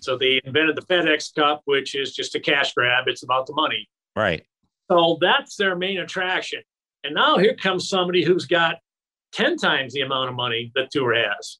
So 0.00 0.16
they 0.16 0.40
invented 0.44 0.76
the 0.76 0.82
FedEx 0.82 1.34
Cup, 1.34 1.62
which 1.66 1.94
is 1.94 2.14
just 2.14 2.34
a 2.34 2.40
cash 2.40 2.72
grab. 2.72 3.04
It's 3.06 3.22
about 3.22 3.46
the 3.46 3.52
money. 3.54 3.88
Right. 4.16 4.44
So 4.90 5.18
that's 5.20 5.56
their 5.56 5.76
main 5.76 5.98
attraction. 6.00 6.62
And 7.04 7.14
now 7.14 7.38
here 7.38 7.54
comes 7.54 7.88
somebody 7.88 8.24
who's 8.24 8.46
got 8.46 8.76
10 9.32 9.56
times 9.56 9.92
the 9.92 10.00
amount 10.00 10.28
of 10.28 10.34
money 10.34 10.72
that 10.74 10.90
Tour 10.90 11.14
has. 11.14 11.58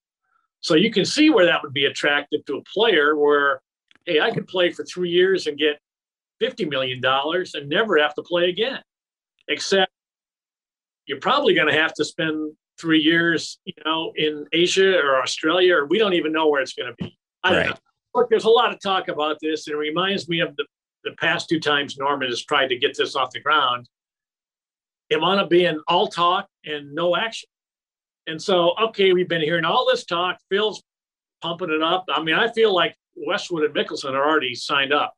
So 0.61 0.76
you 0.76 0.90
can 0.90 1.04
see 1.04 1.30
where 1.30 1.47
that 1.47 1.62
would 1.62 1.73
be 1.73 1.87
attractive 1.87 2.44
to 2.47 2.56
a 2.56 2.62
player 2.73 3.16
where 3.16 3.61
hey, 4.06 4.21
I 4.21 4.30
could 4.30 4.47
play 4.47 4.71
for 4.71 4.85
three 4.85 5.11
years 5.11 5.47
and 5.47 5.59
get 5.59 5.78
$50 6.42 6.68
million 6.68 7.00
and 7.04 7.68
never 7.68 7.99
have 7.99 8.14
to 8.14 8.23
play 8.23 8.49
again. 8.49 8.80
Except 9.49 9.90
you're 11.06 11.21
probably 11.21 11.54
going 11.54 11.68
to 11.68 11.80
have 11.80 11.94
to 11.94 12.04
spend 12.04 12.52
three 12.80 13.00
years, 13.00 13.59
you 13.64 13.75
know, 13.85 14.12
in 14.16 14.47
Asia 14.52 14.99
or 14.99 15.21
Australia, 15.21 15.76
or 15.76 15.87
we 15.87 15.99
don't 15.99 16.14
even 16.14 16.32
know 16.32 16.49
where 16.49 16.62
it's 16.62 16.73
going 16.73 16.90
to 16.90 17.04
be. 17.04 17.16
I 17.42 17.52
don't 17.52 17.66
know. 17.66 17.76
Look, 18.14 18.28
there's 18.28 18.44
a 18.44 18.50
lot 18.50 18.73
of 18.73 18.80
talk 18.80 19.09
about 19.09 19.38
this, 19.40 19.66
and 19.66 19.75
it 19.75 19.78
reminds 19.78 20.28
me 20.28 20.40
of 20.40 20.54
the, 20.56 20.66
the 21.04 21.12
past 21.12 21.49
two 21.49 21.61
times 21.61 21.97
Norman 21.97 22.28
has 22.28 22.44
tried 22.44 22.68
to 22.68 22.78
get 22.78 22.97
this 22.97 23.16
off 23.16 23.30
the 23.30 23.40
ground. 23.40 23.88
It 25.11 25.21
wound 25.21 25.40
up 25.40 25.50
being 25.50 25.80
all 25.88 26.09
talk 26.09 26.47
and 26.64 26.94
no 26.94 27.16
action. 27.16 27.49
And 28.26 28.40
so, 28.40 28.75
okay, 28.80 29.12
we've 29.12 29.28
been 29.28 29.42
hearing 29.42 29.64
all 29.64 29.87
this 29.90 30.04
talk. 30.04 30.38
Phil's 30.50 30.82
pumping 31.42 31.71
it 31.71 31.82
up. 31.82 32.04
I 32.09 32.23
mean, 32.23 32.37
I 32.37 32.52
feel 32.52 32.75
like 32.75 32.97
Westwood 33.14 33.64
and 33.64 33.75
Mickelson 33.75 34.12
are 34.12 34.28
already 34.28 34.54
signed 34.54 34.92
up. 34.92 35.14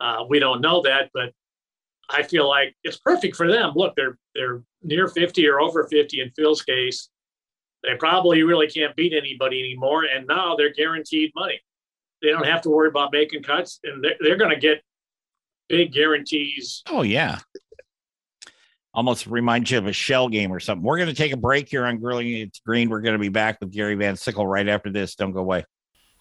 Uh, 0.00 0.24
we 0.28 0.38
don't 0.38 0.60
know 0.60 0.82
that, 0.82 1.10
but 1.12 1.32
I 2.08 2.22
feel 2.22 2.48
like 2.48 2.74
it's 2.82 2.98
perfect 2.98 3.36
for 3.36 3.50
them. 3.50 3.72
Look, 3.76 3.94
they're 3.96 4.18
they're 4.34 4.62
near 4.82 5.08
50 5.08 5.46
or 5.46 5.60
over 5.60 5.86
50 5.86 6.20
in 6.20 6.30
Phil's 6.30 6.62
case. 6.62 7.08
They 7.82 7.94
probably 7.98 8.42
really 8.42 8.68
can't 8.68 8.94
beat 8.96 9.12
anybody 9.12 9.60
anymore, 9.60 10.04
and 10.04 10.26
now 10.26 10.56
they're 10.56 10.72
guaranteed 10.72 11.32
money. 11.34 11.60
They 12.22 12.28
don't 12.28 12.46
have 12.46 12.62
to 12.62 12.70
worry 12.70 12.88
about 12.88 13.12
making 13.12 13.42
cuts, 13.42 13.80
and 13.84 14.04
they're, 14.04 14.16
they're 14.20 14.36
going 14.36 14.50
to 14.50 14.60
get 14.60 14.82
big 15.68 15.92
guarantees. 15.92 16.82
Oh 16.88 17.02
yeah. 17.02 17.38
Almost 18.92 19.28
reminds 19.28 19.70
you 19.70 19.78
of 19.78 19.86
a 19.86 19.92
shell 19.92 20.28
game 20.28 20.52
or 20.52 20.58
something. 20.58 20.82
We're 20.82 20.96
going 20.96 21.08
to 21.08 21.14
take 21.14 21.32
a 21.32 21.36
break 21.36 21.68
here 21.68 21.84
on 21.86 21.98
Grilling 21.98 22.26
It's 22.32 22.58
Green. 22.58 22.90
We're 22.90 23.00
going 23.00 23.14
to 23.14 23.20
be 23.20 23.28
back 23.28 23.58
with 23.60 23.70
Gary 23.70 23.94
Van 23.94 24.16
Sickle 24.16 24.46
right 24.46 24.68
after 24.68 24.90
this. 24.90 25.14
Don't 25.14 25.30
go 25.30 25.38
away. 25.38 25.64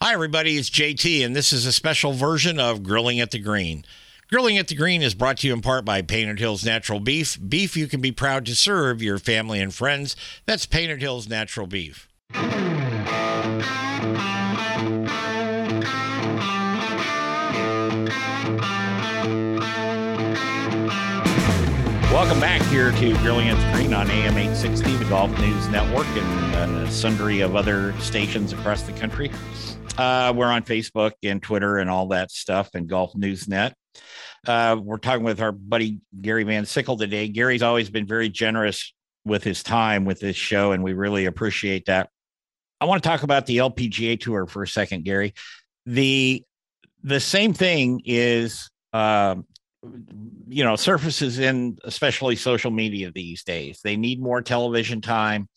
Hi, 0.01 0.13
everybody. 0.13 0.55
It's 0.55 0.69
JT, 0.69 1.25
and 1.25 1.35
this 1.35 1.51
is 1.51 1.65
a 1.65 1.73
special 1.73 2.13
version 2.13 2.57
of 2.57 2.83
Grilling 2.83 3.19
at 3.19 3.31
the 3.31 3.37
Green. 3.37 3.83
Grilling 4.29 4.57
at 4.57 4.69
the 4.69 4.75
Green 4.75 5.01
is 5.01 5.13
brought 5.13 5.39
to 5.39 5.47
you 5.47 5.51
in 5.51 5.59
part 5.59 5.83
by 5.83 6.01
Painted 6.01 6.39
Hills 6.39 6.63
Natural 6.63 7.01
Beef. 7.01 7.37
Beef 7.49 7.75
you 7.75 7.85
can 7.85 7.99
be 7.99 8.13
proud 8.13 8.45
to 8.45 8.55
serve 8.55 9.01
your 9.01 9.19
family 9.19 9.59
and 9.59 9.73
friends. 9.73 10.15
That's 10.45 10.65
Painted 10.65 11.01
Hills 11.01 11.27
Natural 11.27 11.67
Beef. 11.67 12.07
Welcome 22.09 22.39
back 22.39 22.61
here 22.69 22.93
to 22.93 23.17
Grilling 23.17 23.49
at 23.49 23.57
the 23.57 23.77
Green 23.77 23.93
on 23.93 24.09
AM 24.09 24.37
860, 24.37 24.95
the 24.95 25.05
Golf 25.09 25.37
News 25.39 25.67
Network, 25.67 26.07
and 26.07 26.55
uh, 26.55 26.89
sundry 26.89 27.41
of 27.41 27.57
other 27.57 27.93
stations 27.99 28.53
across 28.53 28.83
the 28.83 28.93
country. 28.93 29.29
Uh, 29.99 30.31
we're 30.33 30.47
on 30.47 30.63
Facebook 30.63 31.11
and 31.23 31.43
Twitter 31.43 31.77
and 31.77 31.89
all 31.89 32.07
that 32.07 32.31
stuff 32.31 32.69
and 32.73 32.87
Golf 32.87 33.13
News 33.15 33.49
Net. 33.49 33.75
Uh, 34.47 34.77
we're 34.81 34.97
talking 34.97 35.25
with 35.25 35.41
our 35.41 35.51
buddy 35.51 35.99
Gary 36.21 36.43
Van 36.43 36.65
Sickle 36.65 36.95
today. 36.95 37.27
Gary's 37.27 37.61
always 37.61 37.89
been 37.89 38.07
very 38.07 38.29
generous 38.29 38.93
with 39.25 39.43
his 39.43 39.61
time 39.61 40.05
with 40.05 40.21
this 40.21 40.37
show, 40.37 40.71
and 40.71 40.85
we 40.85 40.93
really 40.93 41.25
appreciate 41.25 41.87
that. 41.87 42.09
I 42.79 42.85
want 42.85 43.03
to 43.03 43.09
talk 43.09 43.23
about 43.23 43.45
the 43.45 43.57
LPGA 43.57 44.17
tour 44.17 44.45
for 44.45 44.63
a 44.63 44.67
second, 44.67 45.03
Gary. 45.03 45.33
The 45.85 46.45
the 47.03 47.19
same 47.19 47.51
thing 47.51 48.01
is 48.05 48.69
um, 48.93 49.45
you 50.47 50.63
know 50.63 50.77
surfaces 50.77 51.39
in 51.39 51.77
especially 51.83 52.37
social 52.37 52.71
media 52.71 53.11
these 53.13 53.43
days 53.43 53.79
they 53.81 53.95
need 53.95 54.21
more 54.21 54.41
television 54.41 54.99
time 54.99 55.47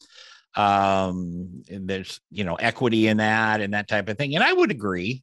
um 0.55 1.63
there's 1.69 2.21
you 2.31 2.45
know 2.45 2.57
equity 2.57 3.09
in 3.09 3.19
that 3.19 3.61
and 3.61 3.75
that 3.75 3.89
type 3.89 4.09
of 4.09 4.19
thing 4.19 4.35
and 4.35 4.45
i 4.45 4.53
would 4.53 4.71
agree 4.71 5.23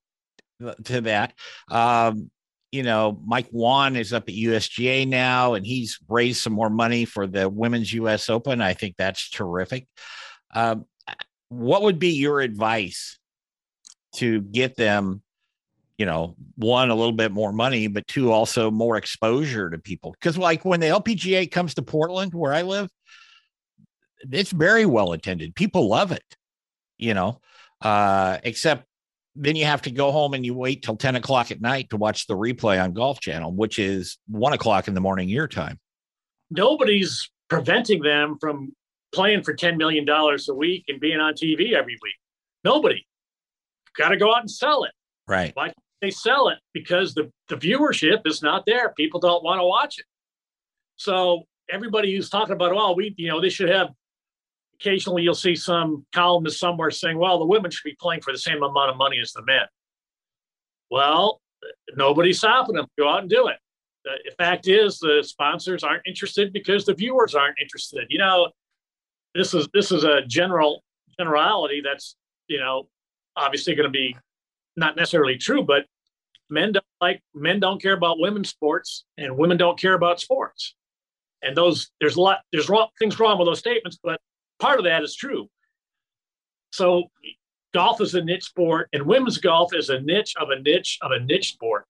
to 0.83 1.01
that. 1.01 1.33
Um 1.69 2.31
you 2.71 2.83
know 2.83 3.19
mike 3.25 3.47
whan 3.51 3.95
is 3.95 4.13
up 4.13 4.29
at 4.29 4.35
usga 4.35 5.07
now 5.07 5.53
and 5.53 5.65
he's 5.65 5.99
raised 6.07 6.41
some 6.41 6.53
more 6.53 6.69
money 6.69 7.05
for 7.05 7.25
the 7.25 7.49
women's 7.49 7.93
us 7.93 8.29
open. 8.29 8.61
I 8.61 8.73
think 8.73 8.95
that's 8.97 9.29
terrific. 9.29 9.87
Um 10.53 10.85
what 11.49 11.81
would 11.81 11.97
be 11.97 12.09
your 12.09 12.41
advice 12.41 13.17
to 14.15 14.41
get 14.41 14.75
them 14.75 15.21
you 15.99 16.05
know, 16.05 16.33
one, 16.55 16.89
a 16.89 16.95
little 16.95 17.11
bit 17.11 17.33
more 17.33 17.51
money, 17.51 17.87
but 17.87 18.07
two, 18.07 18.31
also 18.31 18.71
more 18.71 18.95
exposure 18.95 19.69
to 19.69 19.77
people. 19.77 20.13
Because, 20.13 20.37
like, 20.37 20.63
when 20.63 20.79
the 20.79 20.87
LPGA 20.87 21.51
comes 21.51 21.73
to 21.73 21.81
Portland, 21.81 22.33
where 22.33 22.53
I 22.53 22.61
live, 22.61 22.89
it's 24.31 24.51
very 24.51 24.85
well 24.85 25.13
attended. 25.13 25.55
People 25.55 25.87
love 25.87 26.11
it, 26.11 26.23
you 26.97 27.13
know, 27.13 27.39
uh, 27.81 28.37
except 28.43 28.85
then 29.35 29.55
you 29.55 29.65
have 29.65 29.81
to 29.83 29.91
go 29.91 30.11
home 30.11 30.33
and 30.33 30.45
you 30.45 30.53
wait 30.53 30.83
till 30.83 30.97
10 30.97 31.15
o'clock 31.15 31.51
at 31.51 31.61
night 31.61 31.89
to 31.91 31.97
watch 31.97 32.27
the 32.27 32.35
replay 32.35 32.83
on 32.83 32.93
Golf 32.93 33.19
Channel, 33.19 33.53
which 33.53 33.79
is 33.79 34.17
one 34.27 34.53
o'clock 34.53 34.87
in 34.87 34.93
the 34.93 35.01
morning 35.01 35.29
your 35.29 35.47
time. 35.47 35.79
Nobody's 36.51 37.29
preventing 37.49 38.01
them 38.01 38.37
from 38.41 38.73
playing 39.13 39.43
for 39.43 39.55
$10 39.55 39.77
million 39.77 40.07
a 40.09 40.53
week 40.53 40.85
and 40.87 40.99
being 40.99 41.19
on 41.19 41.33
TV 41.33 41.73
every 41.73 41.97
week. 42.01 42.15
Nobody. 42.63 43.05
Got 43.97 44.09
to 44.09 44.17
go 44.17 44.33
out 44.33 44.41
and 44.41 44.51
sell 44.51 44.83
it. 44.83 44.91
Right. 45.27 45.51
Why 45.55 45.73
they 46.01 46.11
sell 46.11 46.49
it? 46.49 46.57
Because 46.73 47.13
the, 47.13 47.31
the 47.49 47.55
viewership 47.55 48.25
is 48.25 48.41
not 48.41 48.65
there. 48.65 48.93
People 48.93 49.19
don't 49.19 49.43
want 49.43 49.59
to 49.59 49.65
watch 49.65 49.99
it. 49.99 50.05
So 50.95 51.43
everybody 51.69 52.15
who's 52.15 52.29
talking 52.29 52.53
about, 52.53 52.73
well, 52.73 52.95
we, 52.95 53.13
you 53.17 53.29
know, 53.29 53.41
they 53.41 53.49
should 53.49 53.69
have 53.69 53.89
occasionally 54.79 55.23
you'll 55.23 55.35
see 55.35 55.55
some 55.55 56.05
columnist 56.13 56.59
somewhere 56.59 56.91
saying, 56.91 57.17
well, 57.17 57.39
the 57.39 57.45
women 57.45 57.71
should 57.71 57.83
be 57.83 57.95
playing 57.99 58.21
for 58.21 58.31
the 58.31 58.39
same 58.39 58.63
amount 58.63 58.91
of 58.91 58.97
money 58.97 59.17
as 59.21 59.31
the 59.33 59.43
men. 59.43 59.65
Well, 60.89 61.41
nobody's 61.95 62.39
stopping 62.39 62.75
them. 62.75 62.87
Go 62.97 63.09
out 63.09 63.21
and 63.21 63.29
do 63.29 63.47
it. 63.47 63.57
The 64.05 64.31
fact 64.37 64.67
is, 64.67 64.97
the 64.99 65.21
sponsors 65.25 65.83
aren't 65.83 66.07
interested 66.07 66.53
because 66.53 66.85
the 66.85 66.93
viewers 66.93 67.35
aren't 67.35 67.57
interested. 67.61 68.05
You 68.09 68.19
know, 68.19 68.49
this 69.35 69.53
is 69.53 69.67
this 69.73 69.91
is 69.91 70.03
a 70.03 70.21
general 70.25 70.83
generality 71.19 71.81
that's 71.83 72.15
you 72.47 72.59
know 72.59 72.87
obviously 73.35 73.75
going 73.75 73.87
to 73.87 73.91
be 73.91 74.15
not 74.77 74.95
necessarily 74.95 75.37
true, 75.37 75.63
but 75.63 75.85
men 76.49 76.71
don't 76.71 76.85
like 77.01 77.21
men 77.35 77.59
don't 77.59 77.81
care 77.81 77.93
about 77.93 78.19
women's 78.19 78.49
sports, 78.49 79.03
and 79.17 79.37
women 79.37 79.57
don't 79.57 79.77
care 79.77 79.93
about 79.93 80.19
sports. 80.19 80.75
And 81.43 81.55
those 81.55 81.91
there's 81.99 82.15
a 82.15 82.21
lot 82.21 82.39
there's 82.51 82.69
wrong, 82.69 82.87
things 82.97 83.19
wrong 83.19 83.37
with 83.37 83.47
those 83.47 83.59
statements, 83.59 83.99
but 84.01 84.19
part 84.59 84.79
of 84.79 84.85
that 84.85 85.03
is 85.03 85.15
true. 85.15 85.49
So 86.71 87.05
golf 87.73 88.01
is 88.01 88.15
a 88.15 88.23
niche 88.23 88.43
sport, 88.43 88.89
and 88.93 89.03
women's 89.03 89.37
golf 89.37 89.73
is 89.73 89.89
a 89.89 89.99
niche 90.01 90.33
of 90.39 90.49
a 90.49 90.59
niche 90.59 90.97
of 91.01 91.11
a 91.11 91.19
niche 91.19 91.53
sport. 91.53 91.85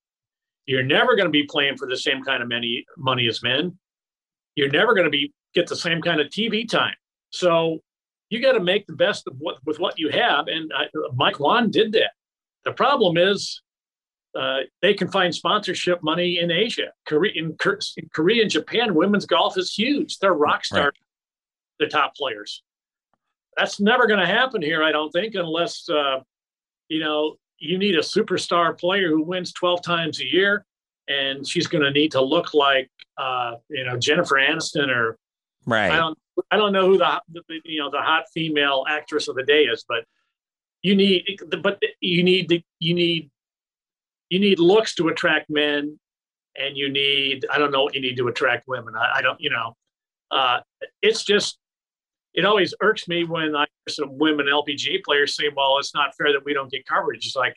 You're 0.66 0.84
never 0.84 1.16
going 1.16 1.26
to 1.26 1.32
be 1.32 1.44
playing 1.44 1.78
for 1.78 1.88
the 1.88 1.98
same 1.98 2.24
kind 2.24 2.44
of 2.44 2.50
money 2.50 2.86
money 2.98 3.28
as 3.28 3.42
men. 3.42 3.78
You're 4.56 4.70
never 4.70 4.94
going 4.94 5.06
to 5.06 5.12
be 5.12 5.34
get 5.54 5.68
the 5.68 5.76
same 5.76 6.02
kind 6.02 6.22
of 6.22 6.28
TV 6.28 6.68
time. 6.68 6.96
So 7.32 7.80
you 8.30 8.42
got 8.42 8.54
to 8.54 8.60
make 8.60 8.86
the 8.86 8.96
best 8.96 9.28
of 9.28 9.34
what 9.40 9.58
with 9.66 9.80
what 9.80 9.98
you 9.98 10.10
have. 10.10 10.48
And 10.48 10.72
I, 10.76 10.86
Mike 11.16 11.40
Whan 11.40 11.72
did 11.72 11.94
that. 11.94 12.12
The 12.66 12.72
problem 12.72 13.18
is 13.18 13.62
uh, 14.40 14.60
they 14.82 14.94
can 14.94 15.10
find 15.10 15.34
sponsorship 15.34 16.04
money 16.04 16.40
in 16.40 16.52
Asia, 16.52 16.92
Korea, 17.08 17.32
in, 17.36 17.56
in, 17.98 18.10
Korea 18.14 18.44
and 18.44 18.52
Japan. 18.52 18.94
Women's 18.94 19.26
golf 19.26 19.58
is 19.58 19.74
huge. 19.74 20.20
They're 20.20 20.34
rock 20.34 20.66
stars, 20.66 20.84
right. 20.84 20.94
The 21.80 21.88
top 21.88 22.16
players. 22.16 22.64
That's 23.58 23.80
never 23.80 24.08
going 24.08 24.20
to 24.20 24.26
happen 24.26 24.62
here, 24.62 24.84
I 24.84 24.92
don't 24.92 25.12
think, 25.12 25.36
unless 25.36 25.90
uh, 25.90 26.20
you 26.88 27.00
know 27.00 27.36
you 27.58 27.78
need 27.78 27.96
a 27.96 28.02
superstar 28.02 28.78
player 28.78 29.10
who 29.10 29.24
wins 29.24 29.52
12 29.54 29.82
times 29.82 30.22
a 30.22 30.26
year, 30.26 30.66
and 31.08 31.48
she's 31.48 31.68
going 31.68 31.84
to 31.84 31.92
need 31.92 32.12
to 32.14 32.22
look 32.22 32.54
like 32.54 32.90
uh, 33.18 33.56
you 33.70 33.84
know 33.84 33.98
Jennifer 33.98 34.36
Aniston 34.36 34.90
or 34.90 35.18
right. 35.66 35.92
I 35.92 35.98
don't 35.98 36.18
I 36.52 36.58
don't 36.58 36.72
know 36.72 36.88
who 36.88 36.98
the, 36.98 37.22
you 37.66 37.80
know 37.80 37.90
the 37.90 38.02
hot 38.02 38.26
female 38.34 38.86
actress 38.88 39.28
of 39.28 39.36
the 39.36 39.44
day 39.44 39.64
is, 39.64 39.84
but 39.88 40.06
you 40.82 40.96
need 40.96 41.42
but 41.62 41.82
you 42.00 42.24
need 42.24 42.50
the 42.50 42.64
you 42.80 42.94
need 42.94 43.30
you 44.30 44.40
need 44.40 44.60
looks 44.60 44.96
to 44.96 45.08
attract 45.10 45.50
men 45.50 46.00
and 46.56 46.78
you 46.78 46.90
need 46.90 47.46
i 47.52 47.58
don't 47.58 47.72
know 47.72 47.84
what 47.84 47.94
you 47.96 48.02
need 48.02 48.16
to 48.18 48.28
attract 48.28 48.68
women 48.68 48.96
i, 48.96 49.18
I 49.18 49.22
don't 49.22 49.40
you 49.42 49.50
know 49.50 49.76
uh, 50.32 50.60
it's 51.02 51.24
just 51.24 51.58
it 52.34 52.46
always 52.46 52.74
irks 52.82 53.08
me 53.08 53.24
when 53.24 53.56
i 53.56 53.66
hear 53.86 53.94
some 53.94 54.18
women 54.18 54.46
lpga 54.46 55.04
players 55.04 55.36
say 55.36 55.50
well 55.56 55.78
it's 55.78 55.94
not 55.94 56.16
fair 56.16 56.32
that 56.32 56.46
we 56.46 56.54
don't 56.54 56.72
get 56.72 56.86
coverage 56.86 57.26
it's 57.26 57.36
like 57.36 57.56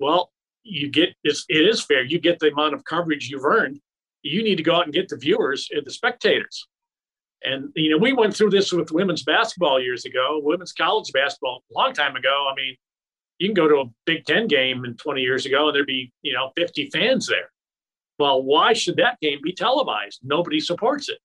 well 0.00 0.30
you 0.62 0.90
get 0.90 1.10
it's, 1.24 1.44
it 1.48 1.66
is 1.66 1.82
fair 1.82 2.02
you 2.02 2.18
get 2.18 2.38
the 2.38 2.50
amount 2.50 2.74
of 2.74 2.84
coverage 2.84 3.28
you've 3.28 3.44
earned 3.44 3.80
you 4.22 4.42
need 4.42 4.56
to 4.56 4.62
go 4.62 4.74
out 4.74 4.84
and 4.84 4.92
get 4.92 5.08
the 5.08 5.16
viewers 5.16 5.68
and 5.70 5.86
the 5.86 5.90
spectators 5.90 6.66
and 7.42 7.70
you 7.76 7.90
know, 7.90 7.98
we 7.98 8.12
went 8.12 8.34
through 8.34 8.50
this 8.50 8.72
with 8.72 8.90
women's 8.90 9.22
basketball 9.22 9.80
years 9.80 10.04
ago, 10.04 10.40
women's 10.42 10.72
college 10.72 11.12
basketball 11.12 11.62
a 11.70 11.78
long 11.78 11.92
time 11.92 12.16
ago. 12.16 12.48
I 12.50 12.54
mean, 12.54 12.76
you 13.38 13.48
can 13.48 13.54
go 13.54 13.68
to 13.68 13.76
a 13.76 13.84
Big 14.06 14.24
Ten 14.24 14.48
game 14.48 14.84
in 14.84 14.96
20 14.96 15.20
years 15.20 15.46
ago 15.46 15.68
and 15.68 15.76
there'd 15.76 15.86
be, 15.86 16.12
you 16.22 16.32
know, 16.32 16.50
50 16.56 16.90
fans 16.90 17.26
there. 17.26 17.50
Well, 18.18 18.42
why 18.42 18.72
should 18.72 18.96
that 18.96 19.20
game 19.20 19.38
be 19.42 19.52
televised? 19.52 20.20
Nobody 20.24 20.58
supports 20.58 21.08
it. 21.08 21.18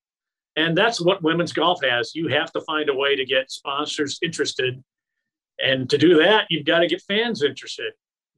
And 0.55 0.77
that's 0.77 1.01
what 1.01 1.23
women's 1.23 1.53
golf 1.53 1.83
has. 1.83 2.13
You 2.13 2.27
have 2.27 2.51
to 2.53 2.61
find 2.61 2.89
a 2.89 2.93
way 2.93 3.15
to 3.15 3.25
get 3.25 3.51
sponsors 3.51 4.19
interested. 4.21 4.83
And 5.63 5.89
to 5.89 5.97
do 5.97 6.15
that, 6.19 6.45
you've 6.49 6.65
got 6.65 6.79
to 6.79 6.87
get 6.87 7.01
fans 7.01 7.41
interested. 7.41 7.93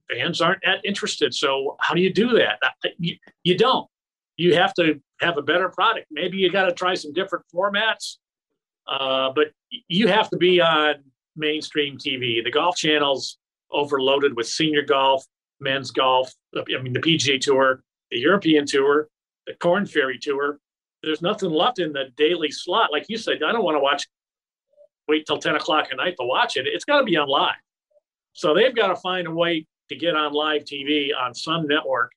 Fans 0.10 0.40
aren't 0.40 0.62
that 0.64 0.86
interested. 0.86 1.34
So 1.34 1.76
how 1.80 1.94
do 1.94 2.02
you 2.02 2.14
do 2.14 2.30
that? 2.38 2.60
You, 2.98 3.18
you 3.44 3.58
don't 3.58 3.90
you 4.38 4.56
have 4.56 4.74
to 4.76 5.00
have 5.22 5.38
a 5.38 5.42
better 5.42 5.70
product. 5.70 6.08
Maybe 6.12 6.38
you 6.38 6.52
got 6.52 6.66
to 6.66 6.74
try 6.74 6.94
some 6.94 7.14
different 7.14 7.46
formats. 7.54 8.18
Uh, 8.88 9.32
but 9.34 9.48
you 9.88 10.08
have 10.08 10.30
to 10.30 10.38
be 10.38 10.62
on 10.62 10.96
mainstream 11.36 11.98
TV. 11.98 12.44
The 12.44 12.52
golf 12.52 12.76
channel's 12.76 13.38
overloaded 13.72 14.36
with 14.36 14.48
senior 14.48 14.84
golf, 14.84 15.26
men's 15.60 15.92
golf. 15.92 16.34
I 16.56 16.82
mean, 16.82 16.94
the 16.94 17.00
PGA 17.00 17.40
Tour, 17.40 17.84
the 18.12 18.20
European 18.20 18.66
Tour, 18.66 19.08
the 19.48 19.54
Corn 19.56 19.86
Ferry 19.86 20.20
Tour. 20.20 20.60
There's 21.06 21.22
nothing 21.22 21.52
left 21.52 21.80
in 21.80 21.94
the 21.94 22.06
daily 22.18 22.52
slot. 22.52 22.92
Like 22.92 23.06
you 23.08 23.18
said, 23.18 23.44
I 23.44 23.52
don't 23.52 23.64
want 23.64 23.76
to 23.76 23.80
watch. 23.80 24.08
Wait 25.08 25.26
till 25.28 25.38
ten 25.38 25.56
o'clock 25.56 25.88
at 25.92 25.98
night 25.98 26.16
to 26.20 26.26
watch 26.26 26.58
it. 26.58 26.66
It's 26.66 26.84
got 26.84 27.00
to 27.00 27.06
be 27.06 27.16
on 27.16 27.28
live. 27.28 27.56
So 28.34 28.56
they've 28.56 28.76
got 28.76 28.88
to 28.88 28.96
find 28.96 29.28
a 29.28 29.32
way 29.32 29.68
to 29.90 29.96
get 29.96 30.16
on 30.16 30.34
live 30.34 30.64
TV 30.64 31.10
on 31.18 31.36
some 31.36 31.68
network, 31.68 32.12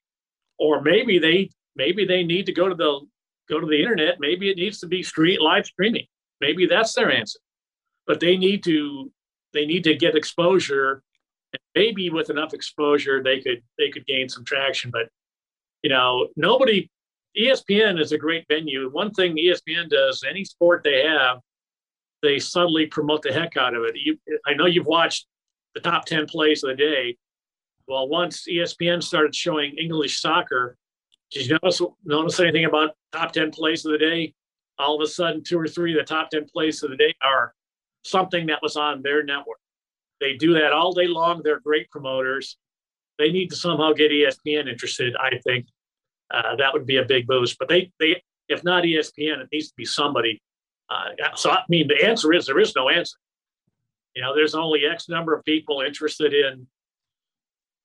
or 0.59 0.81
maybe 0.81 1.19
they 1.19 1.51
maybe 1.77 2.07
they 2.07 2.25
need 2.25 2.47
to 2.47 2.53
go 2.53 2.69
to 2.69 2.75
the 2.75 3.01
go 3.49 3.61
to 3.61 3.67
the 3.67 3.79
internet. 3.79 4.17
Maybe 4.21 4.51
it 4.51 4.57
needs 4.57 4.81
to 4.81 4.87
be 4.87 5.03
street 5.03 5.41
live 5.41 5.67
streaming. 5.67 6.07
Maybe 6.41 6.67
that's 6.67 6.95
their 6.95 7.11
answer. 7.11 7.39
But 8.07 8.21
they 8.21 8.37
need 8.37 8.63
to 8.65 9.11
they 9.53 9.67
need 9.67 9.85
to 9.85 9.95
get 9.95 10.17
exposure. 10.17 11.03
And 11.53 11.61
maybe 11.75 12.11
with 12.11 12.31
enough 12.31 12.55
exposure, 12.55 13.23
they 13.23 13.41
could 13.41 13.63
they 13.79 13.91
could 13.91 14.07
gain 14.07 14.29
some 14.29 14.45
traction. 14.45 14.91
But 14.91 15.09
you 15.83 15.91
know, 15.91 16.29
nobody. 16.37 16.91
ESPN 17.39 18.01
is 18.01 18.13
a 18.13 18.19
great 18.19 18.45
venue. 18.49 18.91
One 18.91 19.13
thing 19.13 19.37
ESPN 19.37 19.89
does, 19.89 20.25
any 20.29 20.45
sport 20.45 20.83
they 20.83 21.03
have, 21.05 21.39
they 22.23 22.39
subtly 22.39 22.87
promote 22.87 23.23
the 23.23 23.33
heck 23.33 23.57
out 23.57 23.75
of 23.75 23.85
it. 23.85 23.95
You, 23.95 24.19
I 24.47 24.55
know 24.55 24.67
you've 24.67 24.87
watched 24.87 25.27
the 25.75 25.81
top 25.81 26.05
ten 26.05 26.27
plays 26.27 26.65
of 26.65 26.71
the 26.71 26.77
day. 26.77 27.17
Well, 27.87 28.09
once 28.09 28.47
ESPN 28.49 29.03
started 29.03 29.35
showing 29.35 29.77
English 29.79 30.21
soccer, 30.21 30.77
did 31.31 31.47
you 31.47 31.59
notice 31.63 31.81
notice 32.05 32.41
anything 32.41 32.65
about 32.65 32.91
top 33.13 33.33
ten 33.33 33.51
plays 33.51 33.85
of 33.85 33.93
the 33.93 33.99
day? 33.99 34.35
All 34.79 34.97
of 34.97 35.03
a 35.03 35.11
sudden, 35.11 35.43
two 35.45 35.59
or 35.59 35.69
three 35.69 35.93
of 35.93 35.99
the 35.99 36.05
top 36.05 36.31
ten 36.31 36.47
plays 36.53 36.83
of 36.83 36.91
the 36.91 36.97
day 36.97 37.15
are 37.23 37.55
something 38.05 38.47
that 38.47 38.63
was 38.63 38.77
on 38.77 39.03
their 39.03 39.23
network. 39.23 39.59
They 40.21 40.35
do 40.35 40.55
that 40.55 40.73
all 40.73 40.93
day 40.93 41.07
long. 41.07 41.43
They're 41.45 41.61
great 41.61 41.91
promoters. 41.91 42.57
They 43.19 43.31
need 43.31 43.51
to 43.51 43.57
somehow 43.57 43.93
get 43.93 44.11
ESPN 44.11 44.69
interested. 44.69 45.15
I 45.17 45.39
think 45.45 45.67
uh, 46.31 46.57
that 46.57 46.73
would 46.73 46.87
be 46.87 46.97
a 46.97 47.05
big 47.05 47.27
boost. 47.27 47.59
But 47.59 47.69
they, 47.69 47.91
they, 47.99 48.23
if 48.49 48.65
not 48.65 48.85
ESPN, 48.85 49.41
it 49.41 49.49
needs 49.53 49.69
to 49.69 49.75
be 49.77 49.85
somebody. 49.85 50.43
Uh, 50.91 51.11
so 51.35 51.51
I 51.51 51.63
mean, 51.69 51.89
the 51.89 52.07
answer 52.07 52.33
is 52.33 52.47
there 52.47 52.59
is 52.59 52.75
no 52.75 52.89
answer. 52.89 53.17
You 54.15 54.23
know, 54.23 54.35
there's 54.35 54.55
only 54.55 54.85
X 54.87 55.09
number 55.09 55.35
of 55.35 55.45
people 55.45 55.81
interested 55.81 56.33
in 56.33 56.67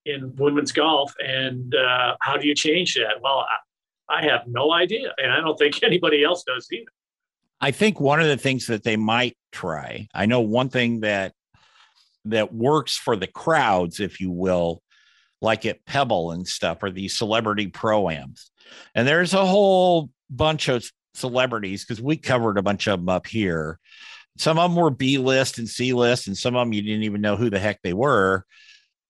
in 0.05 0.35
women's 0.35 0.71
golf, 0.71 1.13
and 1.23 1.73
uh, 1.75 2.15
how 2.21 2.38
do 2.38 2.47
you 2.47 2.55
change 2.55 2.95
that? 2.95 3.21
Well, 3.21 3.45
I, 4.09 4.17
I 4.17 4.23
have 4.23 4.47
no 4.47 4.73
idea, 4.73 5.13
and 5.17 5.31
I 5.31 5.39
don't 5.39 5.57
think 5.57 5.81
anybody 5.83 6.23
else 6.23 6.43
does 6.43 6.67
either. 6.71 6.85
I 7.62 7.71
think 7.71 8.00
one 8.00 8.19
of 8.19 8.27
the 8.27 8.38
things 8.38 8.67
that 8.67 8.83
they 8.83 8.97
might 8.97 9.38
try, 9.53 10.07
I 10.13 10.25
know 10.25 10.41
one 10.41 10.69
thing 10.69 11.01
that 11.01 11.33
that 12.25 12.53
works 12.53 12.97
for 12.97 13.15
the 13.15 13.27
crowds, 13.27 14.00
if 14.00 14.19
you 14.19 14.31
will, 14.31 14.81
like 15.43 15.65
at 15.65 15.85
Pebble 15.85 16.31
and 16.31 16.47
stuff, 16.47 16.81
or 16.81 16.89
these 16.89 17.17
celebrity 17.17 17.67
proams. 17.67 18.50
And 18.95 19.07
there's 19.07 19.33
a 19.33 19.45
whole 19.45 20.09
bunch 20.29 20.69
of 20.69 20.89
celebrities 21.13 21.83
because 21.83 22.01
we 22.01 22.17
covered 22.17 22.57
a 22.57 22.63
bunch 22.63 22.88
of 22.88 23.00
them 23.00 23.09
up 23.09 23.27
here. 23.27 23.79
Some 24.38 24.57
of 24.57 24.71
them 24.71 24.81
were 24.81 24.89
B 24.89 25.17
list 25.19 25.59
and 25.59 25.69
C 25.69 25.93
list, 25.93 26.27
and 26.27 26.38
some 26.38 26.55
of 26.55 26.65
them 26.65 26.73
you 26.73 26.81
didn't 26.81 27.03
even 27.03 27.21
know 27.21 27.35
who 27.35 27.50
the 27.50 27.59
heck 27.59 27.81
they 27.83 27.93
were. 27.93 28.45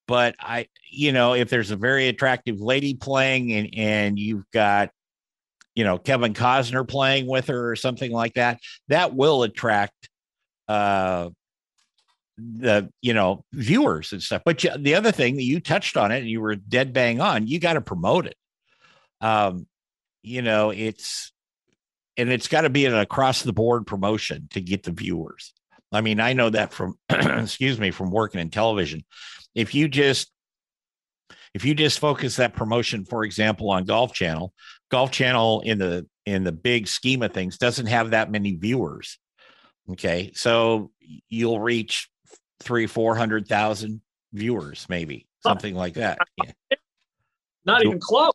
But 0.06 0.36
I, 0.40 0.68
you 0.92 1.13
know, 1.13 1.34
if 1.34 1.50
there's 1.50 1.72
a 1.72 1.78
very 1.78 2.10
attractive 2.10 2.60
lady 2.60 2.94
playing 2.94 3.54
and 3.54 3.70
and 3.78 4.20
you've 4.20 4.50
got, 4.52 4.90
you 5.75 5.86
know, 5.86 5.98
Kevin 5.98 6.34
Costner 6.34 6.86
playing 6.86 7.25
with 7.25 7.48
her 7.48 7.72
or 7.72 7.78
something 7.78 8.12
like 8.12 8.34
that, 8.34 8.60
that 8.90 9.16
will 9.16 9.44
attract 9.44 10.10
uh 10.68 11.30
the 12.38 12.90
you 13.02 13.13
know 13.13 13.46
viewers 13.54 14.12
and 14.12 14.22
stuff. 14.22 14.41
But 14.46 14.63
the 14.80 14.96
other 14.96 15.12
thing 15.12 15.36
that 15.36 15.43
you 15.43 15.60
touched 15.60 15.98
on 15.98 16.12
it 16.12 16.19
and 16.19 16.30
you 16.30 16.41
were 16.41 16.56
dead 16.56 16.93
bang 16.93 17.22
on 17.22 17.48
you 17.48 17.60
got 17.60 17.74
to 17.74 17.82
promote 17.82 18.28
it. 18.28 18.36
Um 19.22 19.67
you 20.22 20.41
know 20.41 20.72
it's 20.72 21.32
and 22.17 22.32
it's 22.32 22.48
got 22.48 22.62
to 22.62 22.69
be 22.69 22.86
an 22.86 22.96
across 22.96 23.41
the 23.41 23.54
board 23.54 23.86
promotion 23.88 24.48
to 24.52 24.62
get 24.62 24.84
the 24.84 24.91
viewers. 24.91 25.54
I 25.91 26.02
mean 26.02 26.19
i 26.19 26.34
know 26.34 26.50
that 26.50 26.74
from 26.74 26.98
excuse 27.10 27.80
me 27.80 27.91
from 27.91 28.12
working 28.12 28.41
in 28.41 28.50
television. 28.50 29.04
If 29.54 29.76
you 29.76 29.88
just 29.88 30.32
if 31.54 31.65
you 31.65 31.76
just 31.76 32.00
focus 32.00 32.38
that 32.38 32.56
promotion 32.56 33.06
for 33.06 33.24
example 33.24 33.69
on 33.69 33.86
golf 33.86 34.13
channel 34.13 34.54
golf 34.89 35.12
channel 35.12 35.62
in 35.62 35.78
the 35.78 36.08
in 36.26 36.43
the 36.43 36.52
big 36.52 36.88
scheme 36.88 37.22
of 37.22 37.34
things 37.34 37.58
doesn't 37.58 37.88
have 37.88 38.12
that 38.12 38.32
many 38.32 38.56
viewers. 38.56 39.19
Okay? 39.91 40.32
So 40.36 40.91
you'll 41.30 41.60
reach 41.60 42.10
three, 42.60 42.88
four 42.88 43.16
hundred 43.16 43.48
thousand 43.48 44.02
viewers, 44.34 44.86
maybe 44.89 45.28
something 45.42 45.76
like 45.76 45.96
that. 45.96 46.18
Yeah. 46.44 46.78
Not 47.66 47.86
even 47.86 48.00
close. 48.00 48.34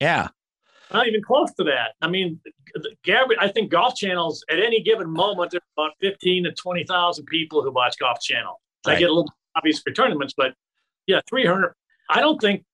Yeah. 0.00 0.28
Not 0.92 1.06
even 1.06 1.22
close 1.22 1.52
to 1.54 1.64
that. 1.64 1.94
I 2.00 2.08
mean, 2.08 2.40
Gabby, 3.04 3.36
I 3.38 3.48
think 3.48 3.70
golf 3.70 3.96
channels 3.96 4.44
at 4.50 4.58
any 4.58 4.82
given 4.82 5.10
moment, 5.10 5.50
there's 5.50 5.62
about 5.76 5.92
15 6.00 6.44
to 6.44 6.52
20,000 6.52 7.24
people 7.26 7.62
who 7.62 7.72
watch 7.72 7.98
Golf 7.98 8.20
Channel. 8.20 8.60
Right. 8.86 8.96
I 8.96 8.98
get 8.98 9.10
a 9.10 9.12
little 9.12 9.32
obvious 9.56 9.80
for 9.80 9.92
tournaments, 9.92 10.34
but 10.36 10.54
yeah, 11.06 11.20
300. 11.28 11.74
I 12.10 12.20
don't 12.20 12.40
think 12.40 12.64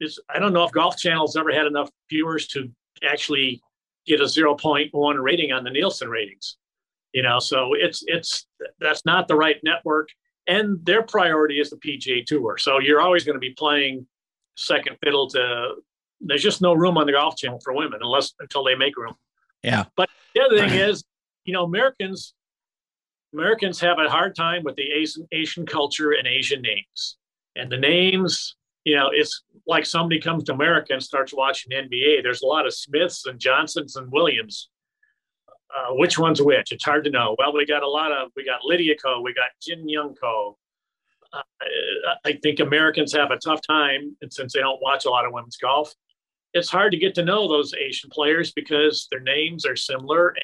is, 0.00 0.18
I 0.28 0.38
don't 0.38 0.52
know 0.52 0.64
if 0.64 0.72
Golf 0.72 0.96
Channel's 0.96 1.36
ever 1.36 1.52
had 1.52 1.66
enough 1.66 1.90
viewers 2.10 2.46
to 2.48 2.70
actually 3.08 3.60
get 4.06 4.20
a 4.20 4.24
0.1 4.24 5.22
rating 5.22 5.52
on 5.52 5.64
the 5.64 5.70
Nielsen 5.70 6.08
ratings 6.08 6.56
you 7.12 7.22
know 7.22 7.38
so 7.38 7.74
it's 7.74 8.04
it's 8.06 8.46
that's 8.80 9.04
not 9.04 9.28
the 9.28 9.36
right 9.36 9.56
network. 9.62 10.08
And 10.46 10.84
their 10.86 11.02
priority 11.02 11.60
is 11.60 11.70
the 11.70 11.76
pga 11.76 12.24
tour. 12.24 12.56
So 12.58 12.78
you're 12.78 13.02
always 13.02 13.24
going 13.24 13.36
to 13.36 13.40
be 13.40 13.50
playing 13.50 14.06
second 14.56 14.96
fiddle 15.02 15.28
to 15.30 15.74
there's 16.20 16.42
just 16.42 16.62
no 16.62 16.72
room 16.72 16.96
on 16.96 17.06
the 17.06 17.12
golf 17.12 17.36
channel 17.36 17.60
for 17.62 17.74
women 17.74 18.00
unless 18.02 18.32
until 18.40 18.64
they 18.64 18.74
make 18.74 18.96
room. 18.96 19.14
Yeah. 19.62 19.84
But 19.96 20.08
the 20.34 20.42
other 20.42 20.56
thing 20.58 20.78
is 20.78 21.04
you 21.44 21.52
know 21.52 21.64
americans 21.64 22.34
americans 23.32 23.80
have 23.80 23.98
a 23.98 24.08
hard 24.08 24.34
time 24.34 24.62
with 24.64 24.76
the 24.76 24.90
asian 24.90 25.26
asian 25.32 25.66
culture 25.66 26.12
and 26.12 26.26
asian 26.26 26.62
names. 26.62 27.16
And 27.56 27.70
the 27.70 27.78
names 27.78 28.56
you 28.84 28.96
know 28.96 29.10
it's 29.12 29.42
like 29.66 29.84
somebody 29.84 30.20
comes 30.20 30.44
to 30.44 30.52
america 30.52 30.92
and 30.92 31.02
starts 31.02 31.34
watching 31.34 31.72
nba 31.72 32.22
there's 32.22 32.42
a 32.42 32.46
lot 32.46 32.66
of 32.66 32.74
smiths 32.74 33.26
and 33.26 33.38
johnsons 33.38 33.96
and 33.96 34.10
williams 34.10 34.70
uh, 35.76 35.92
which 35.92 36.18
one's 36.18 36.40
which. 36.40 36.72
It's 36.72 36.84
hard 36.84 37.04
to 37.04 37.10
know. 37.10 37.36
Well, 37.38 37.52
we 37.52 37.66
got 37.66 37.82
a 37.82 37.88
lot 37.88 38.12
of, 38.12 38.30
we 38.36 38.44
got 38.44 38.64
Lydia 38.64 38.94
Ko, 38.96 39.20
we 39.20 39.34
got 39.34 39.50
Jin 39.62 39.88
Young 39.88 40.14
Ko. 40.14 40.56
Uh, 41.32 41.42
I 42.24 42.38
think 42.42 42.60
Americans 42.60 43.12
have 43.14 43.30
a 43.30 43.36
tough 43.36 43.60
time, 43.66 44.16
and 44.22 44.32
since 44.32 44.54
they 44.54 44.60
don't 44.60 44.80
watch 44.80 45.04
a 45.04 45.10
lot 45.10 45.26
of 45.26 45.32
women's 45.32 45.58
golf, 45.58 45.92
it's 46.54 46.70
hard 46.70 46.92
to 46.92 46.98
get 46.98 47.14
to 47.16 47.24
know 47.24 47.46
those 47.46 47.74
Asian 47.74 48.08
players 48.10 48.52
because 48.52 49.06
their 49.10 49.20
names 49.20 49.66
are 49.66 49.76
similar. 49.76 50.34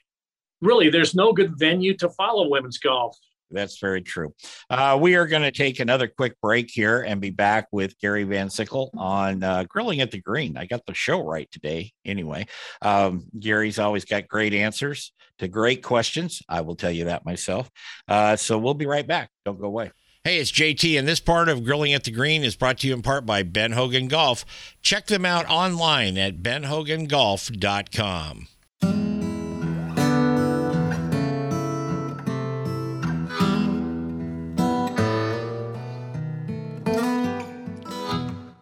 Really, 0.61 0.91
there's 0.91 1.15
no 1.15 1.33
good 1.33 1.59
venue 1.59 1.97
to 1.97 2.11
follow 2.11 2.49
women's 2.49 2.79
golf 2.79 3.17
that's 3.51 3.79
very 3.79 4.03
true. 4.03 4.35
Uh, 4.69 4.99
we 5.01 5.17
are 5.17 5.27
going 5.27 5.43
to 5.43 5.53
take 5.53 5.81
another 5.81 6.09
quick 6.09 6.41
break 6.41 6.71
here 6.71 7.03
and 7.03 7.21
be 7.21 7.31
back 7.31 7.69
with 7.73 7.99
Gary 8.01 8.25
Van 8.25 8.51
Sickle 8.51 8.91
on 8.97 9.43
uh, 9.43 9.65
Grilling 9.69 10.01
at 10.01 10.11
the 10.11 10.21
Green. 10.21 10.57
I 10.57 10.67
got 10.67 10.85
the 10.87 10.95
show 10.95 11.25
right 11.25 11.51
today. 11.51 11.93
Anyway, 12.05 12.47
um, 12.83 13.27
Gary's 13.39 13.79
always 13.79 14.05
got 14.05 14.29
great 14.29 14.55
answers 14.55 15.13
to 15.39 15.49
great 15.49 15.83
questions. 15.83 16.43
I 16.49 16.63
will 16.63 16.77
tell 16.77 16.91
you 16.91 17.07
that 17.07 17.25
myself. 17.25 17.71
Uh, 18.09 18.37
so 18.37 18.59
we'll 18.59 18.75
be 18.75 18.87
right 18.87 19.07
back. 19.07 19.31
Don't 19.45 19.61
go 19.61 19.67
away. 19.67 19.93
Hey, 20.25 20.39
it's 20.39 20.51
JT, 20.51 20.99
and 20.99 21.07
this 21.07 21.21
part 21.21 21.51
of 21.51 21.65
Grilling 21.65 21.93
at 21.93 22.05
the 22.05 22.11
Green 22.11 22.45
is 22.45 22.57
brought 22.57 22.79
to 22.79 22.87
you 22.87 22.95
in 22.95 23.03
part 23.03 23.27
by 23.27 23.43
Ben 23.43 23.73
Hogan 23.73 24.09
Golf. 24.09 24.47
Check 24.81 25.07
them 25.07 25.27
out 25.27 25.45
online 25.51 26.17
at 26.17 26.39
benhogangolf.com. 26.39 28.49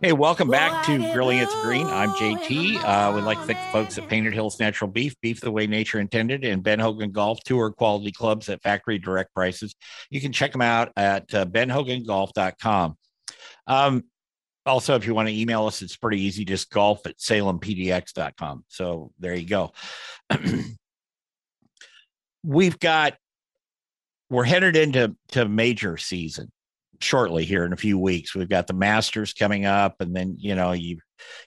Hey, 0.05 0.13
welcome 0.13 0.49
back 0.49 0.85
to 0.87 0.99
Grilling 1.13 1.39
It's 1.39 1.55
Green. 1.63 1.87
I'm 1.87 2.11
JT. 2.11 2.75
Uh, 2.83 3.13
we'd 3.15 3.23
like 3.23 3.39
to 3.39 3.45
thank 3.45 3.61
the 3.61 3.73
folks 3.73 3.97
at 3.99 4.09
Painted 4.09 4.35
Hills 4.35 4.59
Natural 4.59 4.91
Beef, 4.91 5.15
Beef 5.21 5.41
the 5.41 5.53
Way 5.53 5.69
Nature 5.69 6.01
Intended, 6.01 6.45
and 6.45 6.61
Ben 6.61 6.81
Hogan 6.81 7.13
Golf 7.13 7.39
Tour 7.45 7.71
Quality 7.71 8.11
Clubs 8.11 8.49
at 8.49 8.61
factory 8.63 8.99
direct 8.99 9.33
prices. 9.33 9.77
You 10.11 10.21
can 10.21 10.33
check 10.33 10.51
them 10.51 10.61
out 10.61 10.91
at 10.97 11.33
uh, 11.33 11.47
benhogangolf.com. 11.47 12.97
Um, 13.69 14.03
also, 14.67 14.97
if 14.97 15.07
you 15.07 15.15
want 15.15 15.29
to 15.29 15.41
email 15.41 15.67
us, 15.67 15.83
it's 15.83 15.97
pretty 15.97 16.21
easy, 16.21 16.45
just 16.45 16.69
golf 16.69 17.07
at 17.07 17.19
salempdx.com. 17.19 18.65
So 18.67 19.13
there 19.21 19.37
you 19.37 19.47
go. 19.47 19.73
We've 22.43 22.81
got, 22.81 23.15
we're 24.29 24.43
headed 24.43 24.75
into 24.75 25.15
to 25.29 25.49
major 25.49 25.97
season 25.97 26.51
shortly 27.03 27.45
here 27.45 27.65
in 27.65 27.73
a 27.73 27.77
few 27.77 27.99
weeks. 27.99 28.35
We've 28.35 28.49
got 28.49 28.67
the 28.67 28.75
Masters 28.75 29.33
coming 29.33 29.67
up, 29.67 30.01
and 30.01 30.15
then 30.15 30.37
you 30.39 30.55
know 30.55 30.73
you 30.73 30.99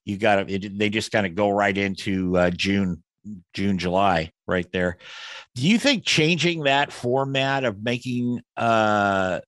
you 0.03 0.17
got 0.17 0.47
to 0.47 0.59
they 0.59 0.89
just 0.89 1.11
kind 1.11 1.25
of 1.25 1.35
go 1.35 1.49
right 1.49 1.77
into 1.77 2.37
uh, 2.37 2.49
June 2.51 3.03
June, 3.53 3.77
July, 3.77 4.31
right 4.47 4.69
there. 4.71 4.97
Do 5.55 5.67
you 5.67 5.79
think 5.79 6.05
changing 6.05 6.63
that 6.63 6.91
format 6.91 7.63
of 7.63 7.83
making 7.83 8.41
uh, 8.57 9.39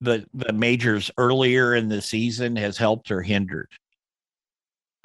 the 0.00 0.26
the 0.34 0.52
majors 0.52 1.10
earlier 1.18 1.74
in 1.74 1.88
the 1.88 2.00
season 2.00 2.56
has 2.56 2.76
helped 2.76 3.10
or 3.10 3.22
hindered? 3.22 3.70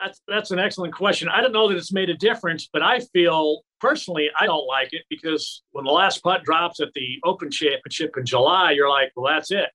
That's 0.01 0.21
that's 0.27 0.51
an 0.51 0.59
excellent 0.59 0.93
question. 0.93 1.27
I 1.29 1.41
don't 1.41 1.51
know 1.51 1.67
that 1.69 1.77
it's 1.77 1.91
made 1.91 2.09
a 2.09 2.17
difference, 2.17 2.69
but 2.71 2.81
I 2.81 2.99
feel 3.13 3.61
personally 3.81 4.29
I 4.39 4.45
don't 4.45 4.65
like 4.67 4.93
it 4.93 5.03
because 5.09 5.63
when 5.71 5.85
the 5.85 5.91
last 5.91 6.23
putt 6.23 6.43
drops 6.43 6.79
at 6.79 6.93
the 6.93 7.19
Open 7.23 7.51
Championship 7.51 8.15
in 8.17 8.25
July, 8.25 8.71
you're 8.71 8.89
like, 8.89 9.11
well, 9.15 9.33
that's 9.33 9.51
it. 9.51 9.69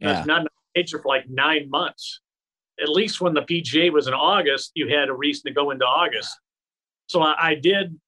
That's 0.00 0.20
yeah. 0.20 0.24
not 0.24 0.42
an 0.42 0.48
major 0.74 0.98
for 0.98 1.08
like 1.08 1.28
nine 1.28 1.70
months. 1.70 2.20
At 2.82 2.88
least 2.88 3.20
when 3.20 3.34
the 3.34 3.42
PGA 3.42 3.92
was 3.92 4.08
in 4.08 4.14
August, 4.14 4.72
you 4.74 4.88
had 4.88 5.08
a 5.08 5.14
reason 5.14 5.44
to 5.46 5.52
go 5.52 5.70
into 5.70 5.84
August. 5.84 6.36
So 7.06 7.22
I, 7.22 7.50
I 7.50 7.54
did. 7.54 7.98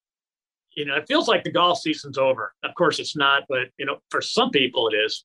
You 0.76 0.84
know, 0.84 0.96
it 0.96 1.06
feels 1.08 1.26
like 1.26 1.42
the 1.42 1.50
golf 1.50 1.78
season's 1.78 2.18
over. 2.18 2.52
Of 2.62 2.74
course, 2.74 2.98
it's 2.98 3.16
not, 3.16 3.44
but 3.48 3.68
you 3.78 3.86
know, 3.86 3.98
for 4.10 4.20
some 4.20 4.50
people, 4.50 4.88
it 4.88 4.96
is. 4.96 5.24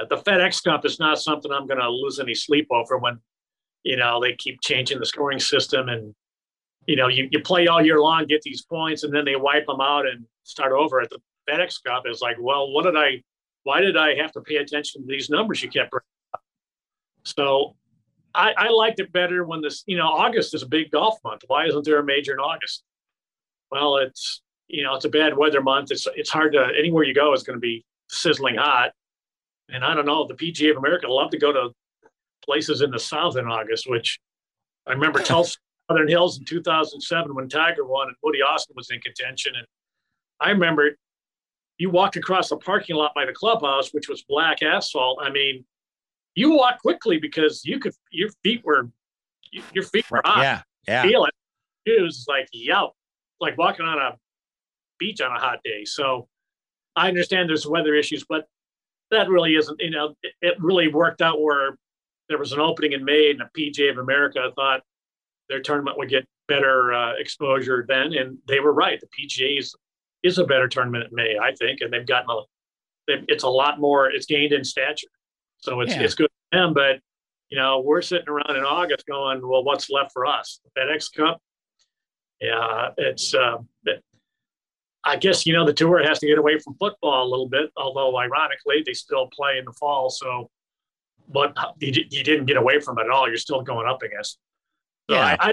Uh, 0.00 0.04
the 0.08 0.18
FedEx 0.18 0.62
Cup 0.62 0.84
is 0.84 1.00
not 1.00 1.18
something 1.18 1.50
I'm 1.50 1.66
going 1.66 1.80
to 1.80 1.88
lose 1.88 2.20
any 2.20 2.34
sleep 2.34 2.68
over 2.70 2.98
when 2.98 3.18
you 3.86 3.96
know, 3.96 4.20
they 4.20 4.34
keep 4.34 4.60
changing 4.60 4.98
the 4.98 5.06
scoring 5.06 5.38
system 5.38 5.88
and, 5.88 6.12
you 6.88 6.96
know, 6.96 7.06
you, 7.06 7.28
you 7.30 7.40
play 7.40 7.68
all 7.68 7.80
year 7.80 8.00
long, 8.00 8.26
get 8.26 8.42
these 8.42 8.62
points, 8.62 9.04
and 9.04 9.14
then 9.14 9.24
they 9.24 9.36
wipe 9.36 9.64
them 9.66 9.80
out 9.80 10.08
and 10.08 10.24
start 10.42 10.72
over 10.72 11.00
at 11.00 11.08
the 11.08 11.20
FedEx 11.48 11.84
Cup. 11.84 12.02
It's 12.04 12.20
like, 12.20 12.36
well, 12.40 12.72
what 12.72 12.84
did 12.84 12.96
I, 12.96 13.22
why 13.62 13.80
did 13.80 13.96
I 13.96 14.16
have 14.16 14.32
to 14.32 14.40
pay 14.40 14.56
attention 14.56 15.02
to 15.02 15.06
these 15.06 15.30
numbers 15.30 15.62
you 15.62 15.68
kept 15.68 15.92
bringing 15.92 16.04
up? 16.34 16.40
So 17.22 17.76
I, 18.34 18.54
I 18.58 18.68
liked 18.70 18.98
it 18.98 19.12
better 19.12 19.44
when 19.44 19.60
this, 19.60 19.84
you 19.86 19.96
know, 19.96 20.08
August 20.08 20.52
is 20.52 20.64
a 20.64 20.68
big 20.68 20.90
golf 20.90 21.20
month. 21.22 21.42
Why 21.46 21.66
isn't 21.66 21.84
there 21.84 22.00
a 22.00 22.04
major 22.04 22.32
in 22.32 22.40
August? 22.40 22.82
Well, 23.70 23.98
it's, 23.98 24.42
you 24.66 24.82
know, 24.82 24.96
it's 24.96 25.04
a 25.04 25.10
bad 25.10 25.36
weather 25.36 25.62
month. 25.62 25.92
It's, 25.92 26.08
it's 26.16 26.30
hard 26.30 26.54
to, 26.54 26.72
anywhere 26.76 27.04
you 27.04 27.14
go 27.14 27.32
is 27.34 27.44
going 27.44 27.56
to 27.56 27.60
be 27.60 27.84
sizzling 28.10 28.56
hot. 28.56 28.90
And 29.68 29.84
I 29.84 29.94
don't 29.94 30.06
know, 30.06 30.26
the 30.26 30.34
PGA 30.34 30.72
of 30.72 30.76
America 30.76 31.06
love 31.06 31.30
to 31.30 31.38
go 31.38 31.52
to 31.52 31.70
places 32.46 32.82
in 32.82 32.90
the 32.90 32.98
South 32.98 33.36
in 33.36 33.46
August, 33.46 33.88
which 33.88 34.20
I 34.86 34.92
remember 34.92 35.20
Tulsa, 35.20 35.58
Southern 35.90 36.08
Hills 36.08 36.38
in 36.38 36.44
2007 36.44 37.34
when 37.34 37.48
Tiger 37.48 37.84
won 37.84 38.08
and 38.08 38.16
Woody 38.22 38.42
Austin 38.42 38.74
was 38.76 38.90
in 38.90 39.00
contention. 39.00 39.52
And 39.56 39.66
I 40.40 40.50
remember 40.50 40.96
you 41.78 41.90
walked 41.90 42.16
across 42.16 42.48
the 42.48 42.56
parking 42.56 42.96
lot 42.96 43.12
by 43.14 43.26
the 43.26 43.32
clubhouse, 43.32 43.90
which 43.92 44.08
was 44.08 44.22
black 44.28 44.62
asphalt. 44.62 45.18
I 45.22 45.30
mean, 45.30 45.64
you 46.34 46.56
walk 46.56 46.80
quickly 46.80 47.18
because 47.18 47.64
you 47.64 47.78
could, 47.78 47.94
your 48.10 48.30
feet 48.42 48.64
were, 48.64 48.90
your 49.72 49.84
feet 49.84 50.10
were 50.10 50.22
hot. 50.24 50.42
Yeah. 50.42 50.62
Yeah. 50.88 51.02
Feel 51.02 51.24
it. 51.24 51.34
It 51.84 52.02
was 52.02 52.26
like, 52.28 52.48
yow, 52.52 52.92
like 53.40 53.56
walking 53.58 53.86
on 53.86 53.98
a 53.98 54.16
beach 54.98 55.20
on 55.20 55.34
a 55.34 55.38
hot 55.38 55.60
day. 55.64 55.84
So 55.84 56.28
I 56.94 57.08
understand 57.08 57.48
there's 57.48 57.66
weather 57.66 57.94
issues, 57.94 58.24
but 58.28 58.46
that 59.10 59.28
really 59.28 59.54
isn't, 59.54 59.80
you 59.80 59.90
know, 59.90 60.14
it, 60.22 60.32
it 60.40 60.54
really 60.60 60.88
worked 60.88 61.22
out 61.22 61.40
where 61.40 61.78
there 62.28 62.38
was 62.38 62.52
an 62.52 62.60
opening 62.60 62.92
in 62.92 63.04
May, 63.04 63.30
and 63.30 63.40
the 63.40 63.48
PGA 63.56 63.90
of 63.90 63.98
America 63.98 64.50
thought 64.54 64.82
their 65.48 65.60
tournament 65.60 65.96
would 65.98 66.08
get 66.08 66.26
better 66.48 66.92
uh, 66.92 67.12
exposure 67.18 67.84
then, 67.88 68.14
and 68.14 68.38
they 68.48 68.60
were 68.60 68.72
right. 68.72 69.00
The 69.00 69.06
PGA 69.06 69.58
is, 69.58 69.74
is 70.22 70.38
a 70.38 70.44
better 70.44 70.68
tournament 70.68 71.06
in 71.10 71.14
May, 71.14 71.36
I 71.40 71.54
think, 71.54 71.80
and 71.80 71.92
they've 71.92 72.06
gotten 72.06 72.30
a. 72.30 72.40
They've, 73.06 73.24
it's 73.28 73.44
a 73.44 73.48
lot 73.48 73.80
more. 73.80 74.10
It's 74.10 74.26
gained 74.26 74.52
in 74.52 74.64
stature, 74.64 75.08
so 75.58 75.80
it's 75.80 75.94
yeah. 75.94 76.02
it's 76.02 76.14
good 76.14 76.28
for 76.50 76.58
them. 76.58 76.74
But 76.74 77.00
you 77.50 77.58
know, 77.58 77.80
we're 77.80 78.02
sitting 78.02 78.28
around 78.28 78.56
in 78.56 78.64
August 78.64 79.06
going, 79.06 79.46
well, 79.46 79.62
what's 79.62 79.88
left 79.88 80.12
for 80.12 80.26
us? 80.26 80.60
The 80.64 80.80
FedEx 80.80 81.12
Cup. 81.14 81.40
Yeah, 82.40 82.90
it's. 82.96 83.34
Uh, 83.34 83.58
it, 83.84 84.02
I 85.04 85.16
guess 85.16 85.46
you 85.46 85.52
know 85.52 85.64
the 85.64 85.72
tour 85.72 86.02
has 86.02 86.18
to 86.18 86.26
get 86.26 86.36
away 86.36 86.58
from 86.58 86.74
football 86.80 87.28
a 87.28 87.30
little 87.30 87.48
bit, 87.48 87.70
although 87.76 88.18
ironically 88.18 88.82
they 88.84 88.92
still 88.92 89.28
play 89.28 89.58
in 89.58 89.64
the 89.64 89.72
fall. 89.72 90.10
So 90.10 90.50
but 91.28 91.56
you, 91.80 92.04
you 92.10 92.22
didn't 92.22 92.46
get 92.46 92.56
away 92.56 92.80
from 92.80 92.98
it 92.98 93.06
at 93.06 93.10
all. 93.10 93.28
You're 93.28 93.36
still 93.36 93.62
going 93.62 93.86
up 93.88 94.02
against. 94.02 94.38
So 95.10 95.16
yeah. 95.16 95.36
I, 95.40 95.48
I, 95.48 95.52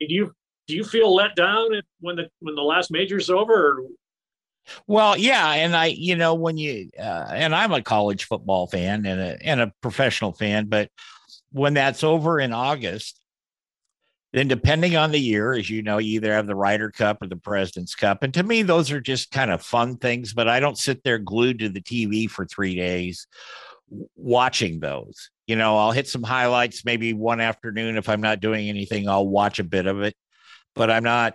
do 0.00 0.06
you 0.08 0.34
do 0.66 0.76
you 0.76 0.84
feel 0.84 1.14
let 1.14 1.34
down 1.36 1.70
when 2.00 2.16
the 2.16 2.28
when 2.40 2.54
the 2.54 2.62
last 2.62 2.90
major's 2.90 3.30
over? 3.30 3.78
Or? 3.78 3.82
Well, 4.86 5.16
yeah, 5.16 5.52
and 5.52 5.74
I, 5.74 5.86
you 5.86 6.16
know, 6.16 6.34
when 6.34 6.56
you 6.56 6.90
uh, 6.98 7.26
and 7.30 7.54
I'm 7.54 7.72
a 7.72 7.82
college 7.82 8.24
football 8.24 8.66
fan 8.66 9.04
and 9.06 9.20
a 9.20 9.46
and 9.46 9.60
a 9.60 9.72
professional 9.80 10.32
fan, 10.32 10.66
but 10.66 10.88
when 11.50 11.74
that's 11.74 12.04
over 12.04 12.40
in 12.40 12.52
August, 12.52 13.20
then 14.32 14.48
depending 14.48 14.96
on 14.96 15.10
the 15.10 15.20
year, 15.20 15.52
as 15.52 15.68
you 15.68 15.82
know, 15.82 15.98
you 15.98 16.14
either 16.16 16.32
have 16.32 16.46
the 16.46 16.54
Ryder 16.54 16.90
Cup 16.90 17.22
or 17.22 17.26
the 17.26 17.36
President's 17.36 17.94
Cup, 17.94 18.22
and 18.22 18.32
to 18.34 18.42
me, 18.42 18.62
those 18.62 18.92
are 18.92 19.00
just 19.00 19.32
kind 19.32 19.50
of 19.50 19.62
fun 19.62 19.96
things. 19.96 20.32
But 20.32 20.48
I 20.48 20.60
don't 20.60 20.78
sit 20.78 21.02
there 21.02 21.18
glued 21.18 21.58
to 21.58 21.68
the 21.68 21.82
TV 21.82 22.30
for 22.30 22.46
three 22.46 22.76
days 22.76 23.26
watching 24.16 24.80
those. 24.80 25.30
You 25.46 25.56
know, 25.56 25.76
I'll 25.76 25.92
hit 25.92 26.08
some 26.08 26.22
highlights 26.22 26.84
maybe 26.84 27.12
one 27.12 27.40
afternoon 27.40 27.96
if 27.96 28.08
I'm 28.08 28.20
not 28.20 28.40
doing 28.40 28.68
anything. 28.68 29.08
I'll 29.08 29.26
watch 29.26 29.58
a 29.58 29.64
bit 29.64 29.86
of 29.86 30.02
it, 30.02 30.14
but 30.74 30.90
I'm 30.90 31.04
not. 31.04 31.34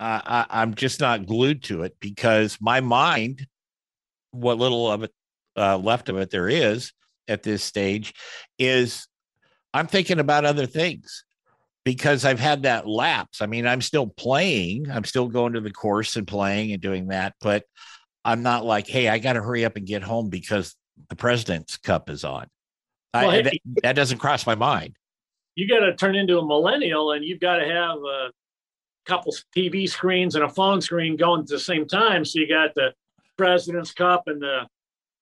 I, 0.00 0.44
I'm 0.50 0.74
just 0.74 1.00
not 1.00 1.24
glued 1.24 1.62
to 1.64 1.82
it 1.82 1.96
because 2.00 2.58
my 2.60 2.80
mind, 2.80 3.46
what 4.32 4.58
little 4.58 4.90
of 4.90 5.04
it 5.04 5.12
uh, 5.56 5.78
left 5.78 6.08
of 6.08 6.16
it 6.16 6.30
there 6.30 6.48
is 6.48 6.92
at 7.28 7.44
this 7.44 7.62
stage, 7.62 8.12
is 8.58 9.06
I'm 9.72 9.86
thinking 9.86 10.18
about 10.18 10.44
other 10.44 10.66
things 10.66 11.24
because 11.84 12.24
I've 12.24 12.40
had 12.40 12.64
that 12.64 12.88
lapse. 12.88 13.40
I 13.40 13.46
mean, 13.46 13.66
I'm 13.66 13.80
still 13.80 14.06
playing, 14.06 14.90
I'm 14.90 15.04
still 15.04 15.28
going 15.28 15.52
to 15.52 15.60
the 15.60 15.70
course 15.70 16.16
and 16.16 16.26
playing 16.26 16.72
and 16.72 16.82
doing 16.82 17.08
that, 17.08 17.34
but 17.40 17.64
I'm 18.24 18.42
not 18.42 18.64
like, 18.64 18.86
hey, 18.86 19.08
I 19.08 19.18
got 19.18 19.34
to 19.34 19.42
hurry 19.42 19.64
up 19.64 19.76
and 19.76 19.86
get 19.86 20.02
home 20.02 20.30
because 20.30 20.74
the 21.08 21.16
President's 21.16 21.76
Cup 21.76 22.08
is 22.08 22.24
on. 22.24 22.46
Well, 23.12 23.30
I, 23.30 23.34
hey, 23.34 23.42
that, 23.42 23.82
that, 23.82 23.92
doesn't 23.96 24.18
cross 24.18 24.46
my 24.46 24.54
mind. 24.54 24.96
You 25.54 25.68
got 25.68 25.80
to 25.80 25.94
turn 25.94 26.16
into 26.16 26.38
a 26.38 26.44
millennial, 26.44 27.12
and 27.12 27.24
you've 27.24 27.40
got 27.40 27.58
to 27.58 27.66
have 27.66 27.98
a 27.98 28.30
couple 29.06 29.34
TV 29.56 29.88
screens 29.88 30.34
and 30.34 30.44
a 30.44 30.48
phone 30.48 30.80
screen 30.80 31.16
going 31.16 31.42
at 31.42 31.46
the 31.46 31.58
same 31.58 31.86
time. 31.86 32.24
So 32.24 32.40
you 32.40 32.48
got 32.48 32.74
the 32.74 32.92
President's 33.36 33.92
Cup 33.92 34.24
and 34.26 34.40
the, 34.40 34.66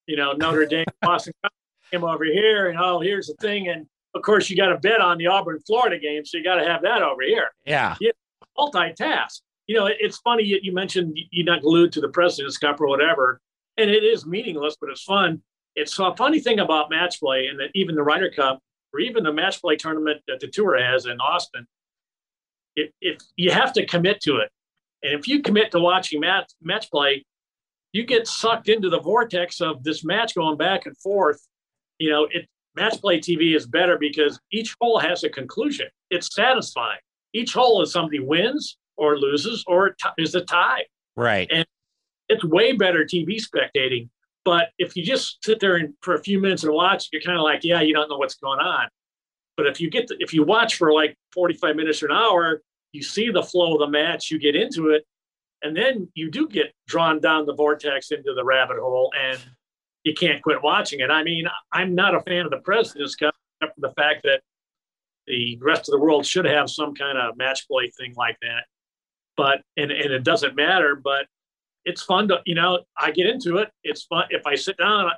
you 0.07 0.17
know, 0.17 0.33
Notre 0.33 0.65
Dame 0.67 0.87
Boston 1.03 1.35
Cup 1.43 1.53
game 1.91 2.05
over 2.05 2.25
here, 2.25 2.69
and 2.69 2.79
oh, 2.79 3.01
here's 3.01 3.27
the 3.27 3.35
thing, 3.41 3.69
and 3.69 3.87
of 4.15 4.23
course 4.23 4.49
you 4.49 4.57
got 4.57 4.69
to 4.69 4.79
bet 4.79 5.01
on 5.01 5.19
the 5.19 5.27
Auburn 5.27 5.61
Florida 5.67 5.99
game, 5.99 6.25
so 6.25 6.39
you 6.39 6.45
got 6.45 6.57
to 6.57 6.65
have 6.65 6.83
that 6.83 7.03
over 7.03 7.23
here. 7.23 7.49
Yeah, 7.67 7.97
you 8.01 8.13
multitask 8.57 9.41
you 9.67 9.77
know, 9.77 9.89
it's 9.89 10.19
funny 10.19 10.43
you 10.45 10.73
mentioned 10.73 11.19
you're 11.31 11.47
not 11.47 11.63
glued 11.63 11.93
to 11.93 12.01
the 12.01 12.09
President's 12.09 12.59
Cup 12.59 12.81
or 12.81 12.89
whatever, 12.89 13.41
and 13.77 13.91
it 13.91 14.05
is 14.05 14.27
meaningless, 14.27 14.77
but 14.81 14.91
it's 14.91 15.03
fun. 15.03 15.43
It's 15.77 15.99
a 15.99 16.15
funny 16.17 16.41
thing 16.41 16.59
about 16.59 16.91
match 16.91 17.21
play, 17.21 17.47
and 17.47 17.59
that 17.61 17.71
even 17.75 17.95
the 17.95 18.03
Ryder 18.03 18.31
Cup 18.31 18.59
or 18.93 19.01
even 19.01 19.25
the 19.25 19.33
match 19.33 19.61
play 19.61 19.77
tournament 19.77 20.21
that 20.29 20.41
the 20.41 20.49
tour 20.49 20.79
has 20.83 21.07
in 21.07 21.19
Austin, 21.21 21.67
if, 22.77 22.91
if 23.01 23.19
you 23.37 23.51
have 23.51 23.73
to 23.75 23.87
commit 23.87 24.21
to 24.23 24.37
it, 24.37 24.51
and 25.03 25.19
if 25.19 25.27
you 25.27 25.43
commit 25.43 25.71
to 25.73 25.81
watching 25.81 26.21
match 26.21 26.51
match 26.61 26.91
play, 26.91 27.25
you 27.93 28.05
get 28.05 28.27
sucked 28.27 28.69
into 28.69 28.91
the 28.91 29.01
vortex 29.01 29.61
of 29.61 29.85
this 29.85 30.05
match 30.05 30.35
going 30.35 30.57
back 30.57 30.87
and 30.87 30.97
forth. 30.99 31.41
You 31.99 32.11
know, 32.11 32.29
it 32.31 32.47
match 32.75 33.01
play 33.01 33.21
TV 33.21 33.55
is 33.55 33.67
better 33.67 33.97
because 33.97 34.41
each 34.51 34.75
hole 34.81 34.99
has 34.99 35.25
a 35.25 35.31
conclusion. 35.31 35.87
It's 36.11 36.35
satisfying. 36.35 37.01
Each 37.33 37.53
hole 37.53 37.81
is 37.83 37.93
somebody 37.93 38.21
wins 38.21 38.77
or 39.03 39.19
loses 39.19 39.65
or 39.67 39.97
is 40.17 40.35
a 40.37 40.43
tie. 40.43 40.85
Right. 41.17 41.49
And 41.53 41.67
it's 42.29 42.45
way 42.45 42.73
better 42.73 43.05
TV 43.05 43.41
spectating. 43.41 44.09
But 44.45 44.69
if 44.79 44.97
you 44.97 45.05
just 45.05 45.45
sit 45.45 45.59
there 45.59 45.77
and 45.77 45.95
for 46.03 46.15
a 46.15 46.23
few 46.23 46.41
minutes 46.41 46.63
and 46.63 46.73
watch, 46.73 47.09
you're 47.13 47.21
kind 47.21 47.37
of 47.37 47.43
like, 47.43 47.65
yeah, 47.65 47.81
you 47.81 47.93
don't 47.93 48.09
know 48.09 48.17
what's 48.17 48.37
going 48.37 48.61
on. 48.61 48.89
But 49.57 49.67
if 49.67 49.81
you 49.81 49.91
get 49.91 50.07
the, 50.07 50.17
if 50.21 50.33
you 50.33 50.45
watch 50.45 50.77
for 50.77 50.93
like 50.93 51.17
45 51.33 51.77
minutes 51.77 52.03
or 52.03 52.07
an 52.07 52.13
hour, 52.13 52.63
you 52.93 53.03
see 53.03 53.31
the 53.31 53.43
flow 53.43 53.75
of 53.75 53.81
the 53.81 53.89
match, 53.89 54.31
you 54.31 54.39
get 54.39 54.55
into 54.55 54.91
it, 54.91 55.05
and 55.63 55.77
then 55.77 56.09
you 56.15 56.31
do 56.31 56.49
get 56.49 56.73
drawn 56.87 57.21
down 57.21 57.47
the 57.47 57.55
vortex 57.55 58.11
into 58.13 58.35
the 58.35 58.45
rabbit 58.45 58.79
hole, 58.79 59.13
and 59.21 59.39
you 60.05 60.15
can't 60.15 60.43
quit 60.43 60.63
watching 60.63 61.01
it. 61.01 61.11
I 61.11 61.23
mean, 61.23 61.47
I'm 61.73 61.95
not 61.95 62.15
a 62.15 62.21
fan 62.21 62.45
of 62.45 62.51
the 62.51 62.59
President's 62.59 63.15
Cup, 63.15 63.35
except 63.61 63.77
for 63.77 63.89
the 63.89 63.95
fact 63.95 64.23
that 64.25 64.41
the 65.27 65.59
rest 65.61 65.89
of 65.89 65.93
the 65.93 65.99
world 65.99 66.27
should 66.27 66.45
have 66.45 66.69
some 66.69 66.95
kind 66.95 67.19
of 67.19 67.37
match 67.37 67.69
play 67.69 67.91
thing 67.91 68.15
like 68.17 68.37
that 68.43 68.65
but 69.37 69.63
and, 69.77 69.91
and 69.91 70.13
it 70.13 70.25
doesn't 70.25 70.57
matter 70.57 70.95
but 71.03 71.27
it's 71.85 72.03
fun 72.03 72.29
to 72.29 72.41
you 72.47 72.55
know 72.55 72.81
i 72.99 73.11
get 73.11 73.27
into 73.27 73.59
it. 73.59 73.71
It's 73.85 74.05
fun. 74.05 74.25
If 74.31 74.47
i 74.47 74.55
sit 74.55 74.77
down 74.77 75.11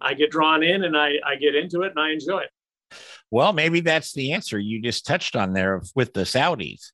i 0.00 0.14
get 0.14 0.30
drawn 0.30 0.62
in 0.62 0.84
and 0.84 0.96
i 0.96 1.14
i 1.24 1.36
get 1.36 1.54
into 1.54 1.82
it 1.82 1.90
and 1.90 2.00
i 2.00 2.12
enjoy 2.12 2.40
it. 2.40 2.50
Well 3.30 3.52
maybe 3.52 3.80
that's 3.80 4.12
the 4.12 4.32
answer 4.32 4.58
you 4.58 4.80
just 4.80 5.06
touched 5.06 5.36
on 5.36 5.52
there 5.52 5.82
with 5.94 6.12
the 6.12 6.22
saudis. 6.22 6.92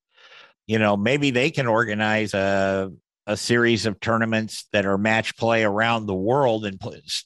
You 0.66 0.78
know 0.78 0.96
maybe 0.96 1.30
they 1.30 1.50
can 1.50 1.66
organize 1.66 2.34
a 2.34 2.90
a 3.26 3.36
series 3.36 3.86
of 3.86 4.00
tournaments 4.00 4.66
that 4.72 4.84
are 4.84 4.98
match 4.98 5.36
play 5.36 5.62
around 5.62 6.06
the 6.06 6.14
world 6.14 6.66
and 6.66 6.80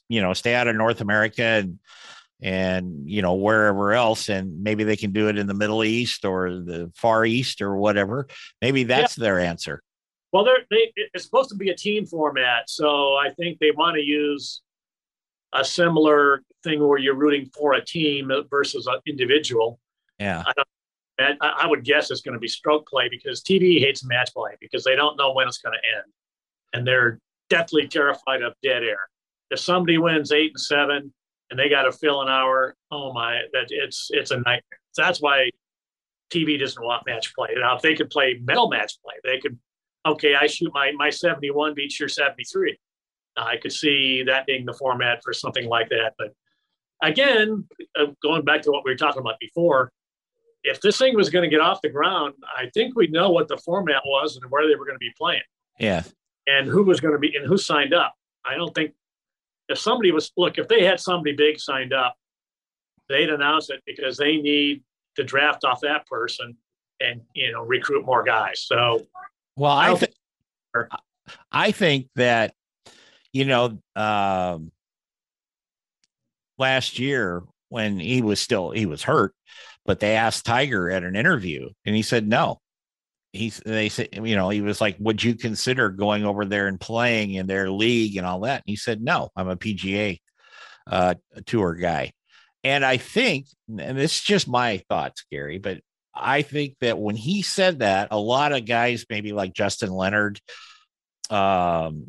you 0.09 0.21
know 0.21 0.33
stay 0.33 0.53
out 0.53 0.67
of 0.67 0.75
north 0.75 1.01
america 1.01 1.41
and 1.41 1.79
and 2.41 3.09
you 3.09 3.21
know 3.21 3.33
wherever 3.33 3.93
else 3.93 4.29
and 4.29 4.61
maybe 4.61 4.83
they 4.83 4.95
can 4.95 5.11
do 5.11 5.27
it 5.27 5.37
in 5.37 5.47
the 5.47 5.53
middle 5.53 5.83
east 5.83 6.23
or 6.23 6.51
the 6.51 6.91
far 6.95 7.25
east 7.25 7.61
or 7.61 7.75
whatever 7.75 8.27
maybe 8.61 8.83
that's 8.83 9.17
yeah. 9.17 9.23
their 9.23 9.39
answer. 9.39 9.81
Well 10.31 10.43
they're 10.43 10.65
they 10.69 10.91
it's 11.13 11.23
supposed 11.23 11.49
to 11.49 11.55
be 11.55 11.69
a 11.69 11.75
team 11.75 12.05
format 12.05 12.69
so 12.69 13.15
i 13.15 13.29
think 13.37 13.59
they 13.59 13.71
want 13.71 13.95
to 13.95 14.01
use 14.01 14.61
a 15.53 15.63
similar 15.63 16.43
thing 16.63 16.85
where 16.85 16.99
you're 16.99 17.15
rooting 17.15 17.49
for 17.57 17.73
a 17.73 17.83
team 17.83 18.31
versus 18.49 18.87
an 18.87 18.99
individual. 19.07 19.79
Yeah. 20.19 20.43
I, 21.19 21.35
I 21.41 21.67
would 21.67 21.83
guess 21.83 22.11
it's 22.11 22.21
going 22.21 22.33
to 22.33 22.39
be 22.39 22.47
stroke 22.47 22.87
play 22.87 23.09
because 23.09 23.41
tv 23.41 23.79
hates 23.79 24.05
match 24.05 24.31
play 24.33 24.51
because 24.61 24.83
they 24.83 24.95
don't 24.95 25.17
know 25.17 25.33
when 25.33 25.47
it's 25.47 25.57
going 25.57 25.73
to 25.73 25.97
end 25.97 26.11
and 26.73 26.85
they're 26.85 27.19
deathly 27.49 27.87
terrified 27.87 28.43
of 28.43 28.53
dead 28.61 28.83
air. 28.83 29.09
If 29.49 29.59
somebody 29.59 29.97
wins 29.97 30.31
eight 30.31 30.51
and 30.51 30.59
seven 30.59 31.13
and 31.49 31.59
they 31.59 31.69
got 31.69 31.83
to 31.83 31.91
fill 31.91 32.21
an 32.21 32.29
hour. 32.29 32.75
Oh 32.91 33.13
my, 33.13 33.41
that 33.53 33.67
it's 33.69 34.09
it's 34.11 34.31
a 34.31 34.37
nightmare. 34.37 34.79
That's 34.95 35.21
why 35.21 35.49
TV 36.31 36.59
doesn't 36.59 36.83
want 36.83 37.05
match 37.05 37.33
play. 37.35 37.49
Now, 37.57 37.75
if 37.75 37.81
they 37.81 37.95
could 37.95 38.09
play 38.09 38.39
medal 38.43 38.69
match 38.69 38.93
play, 39.03 39.15
they 39.23 39.39
could. 39.39 39.57
Okay, 40.05 40.35
I 40.35 40.47
shoot 40.47 40.71
my 40.73 40.91
my 40.93 41.09
71 41.09 41.73
beats 41.73 41.99
your 41.99 42.09
73. 42.09 42.77
I 43.35 43.57
could 43.57 43.71
see 43.71 44.23
that 44.23 44.45
being 44.45 44.65
the 44.65 44.73
format 44.73 45.19
for 45.23 45.33
something 45.33 45.67
like 45.67 45.89
that. 45.89 46.13
But 46.17 46.33
again, 47.01 47.65
uh, 47.97 48.07
going 48.21 48.43
back 48.43 48.63
to 48.63 48.71
what 48.71 48.83
we 48.83 48.91
were 48.91 48.97
talking 48.97 49.21
about 49.21 49.39
before, 49.39 49.91
if 50.63 50.81
this 50.81 50.97
thing 50.97 51.15
was 51.15 51.29
going 51.29 51.43
to 51.43 51.49
get 51.49 51.61
off 51.61 51.81
the 51.81 51.89
ground, 51.89 52.33
I 52.57 52.69
think 52.73 52.95
we'd 52.95 53.11
know 53.11 53.29
what 53.29 53.47
the 53.47 53.57
format 53.57 54.01
was 54.05 54.37
and 54.37 54.49
where 54.51 54.67
they 54.67 54.75
were 54.75 54.85
going 54.85 54.95
to 54.95 54.99
be 54.99 55.13
playing. 55.17 55.41
Yeah. 55.79 56.03
And 56.47 56.67
who 56.67 56.83
was 56.83 56.99
going 56.99 57.13
to 57.13 57.19
be 57.19 57.35
and 57.35 57.45
who 57.45 57.57
signed 57.57 57.93
up. 57.93 58.15
I 58.45 58.55
don't 58.55 58.73
think 58.73 58.93
if 59.69 59.77
somebody 59.77 60.11
was 60.11 60.31
look, 60.37 60.57
if 60.57 60.67
they 60.67 60.83
had 60.83 60.99
somebody 60.99 61.35
big 61.35 61.59
signed 61.59 61.93
up, 61.93 62.15
they'd 63.09 63.29
announce 63.29 63.69
it 63.69 63.81
because 63.85 64.17
they 64.17 64.37
need 64.37 64.83
to 65.15 65.23
draft 65.23 65.65
off 65.65 65.81
that 65.81 66.05
person 66.07 66.55
and 66.99 67.21
you 67.33 67.51
know 67.51 67.63
recruit 67.63 68.05
more 68.05 68.23
guys. 68.23 68.61
So, 68.65 69.05
well, 69.55 69.71
I, 69.71 69.91
I 69.91 69.95
think 69.95 70.13
I 71.51 71.71
think 71.71 72.07
that 72.15 72.53
you 73.33 73.45
know 73.45 73.77
um, 73.95 74.71
last 76.57 76.99
year 76.99 77.43
when 77.69 77.99
he 77.99 78.21
was 78.21 78.39
still 78.39 78.71
he 78.71 78.85
was 78.85 79.03
hurt, 79.03 79.33
but 79.85 79.99
they 79.99 80.15
asked 80.15 80.45
Tiger 80.45 80.89
at 80.89 81.03
an 81.03 81.15
interview 81.15 81.69
and 81.85 81.95
he 81.95 82.01
said 82.01 82.27
no 82.27 82.59
he's 83.37 83.61
they 83.65 83.89
said 83.89 84.09
you 84.11 84.35
know 84.35 84.49
he 84.49 84.61
was 84.61 84.81
like 84.81 84.95
would 84.99 85.23
you 85.23 85.35
consider 85.35 85.89
going 85.89 86.25
over 86.25 86.45
there 86.45 86.67
and 86.67 86.79
playing 86.79 87.33
in 87.33 87.47
their 87.47 87.69
league 87.69 88.17
and 88.17 88.25
all 88.25 88.41
that? 88.41 88.63
And 88.65 88.69
he 88.69 88.75
said 88.75 89.01
no 89.01 89.29
i'm 89.35 89.49
a 89.49 89.55
pga 89.55 90.19
uh, 90.87 91.15
tour 91.45 91.75
guy. 91.75 92.11
And 92.63 92.83
i 92.83 92.97
think 92.97 93.47
and 93.67 93.97
this 93.97 94.17
is 94.17 94.21
just 94.21 94.47
my 94.47 94.81
thoughts 94.89 95.25
gary 95.31 95.57
but 95.59 95.79
i 96.13 96.41
think 96.41 96.75
that 96.81 96.97
when 96.97 97.15
he 97.15 97.41
said 97.41 97.79
that 97.79 98.09
a 98.11 98.19
lot 98.19 98.51
of 98.51 98.65
guys 98.65 99.05
maybe 99.09 99.31
like 99.31 99.53
justin 99.53 99.91
leonard 99.91 100.39
um 101.29 102.07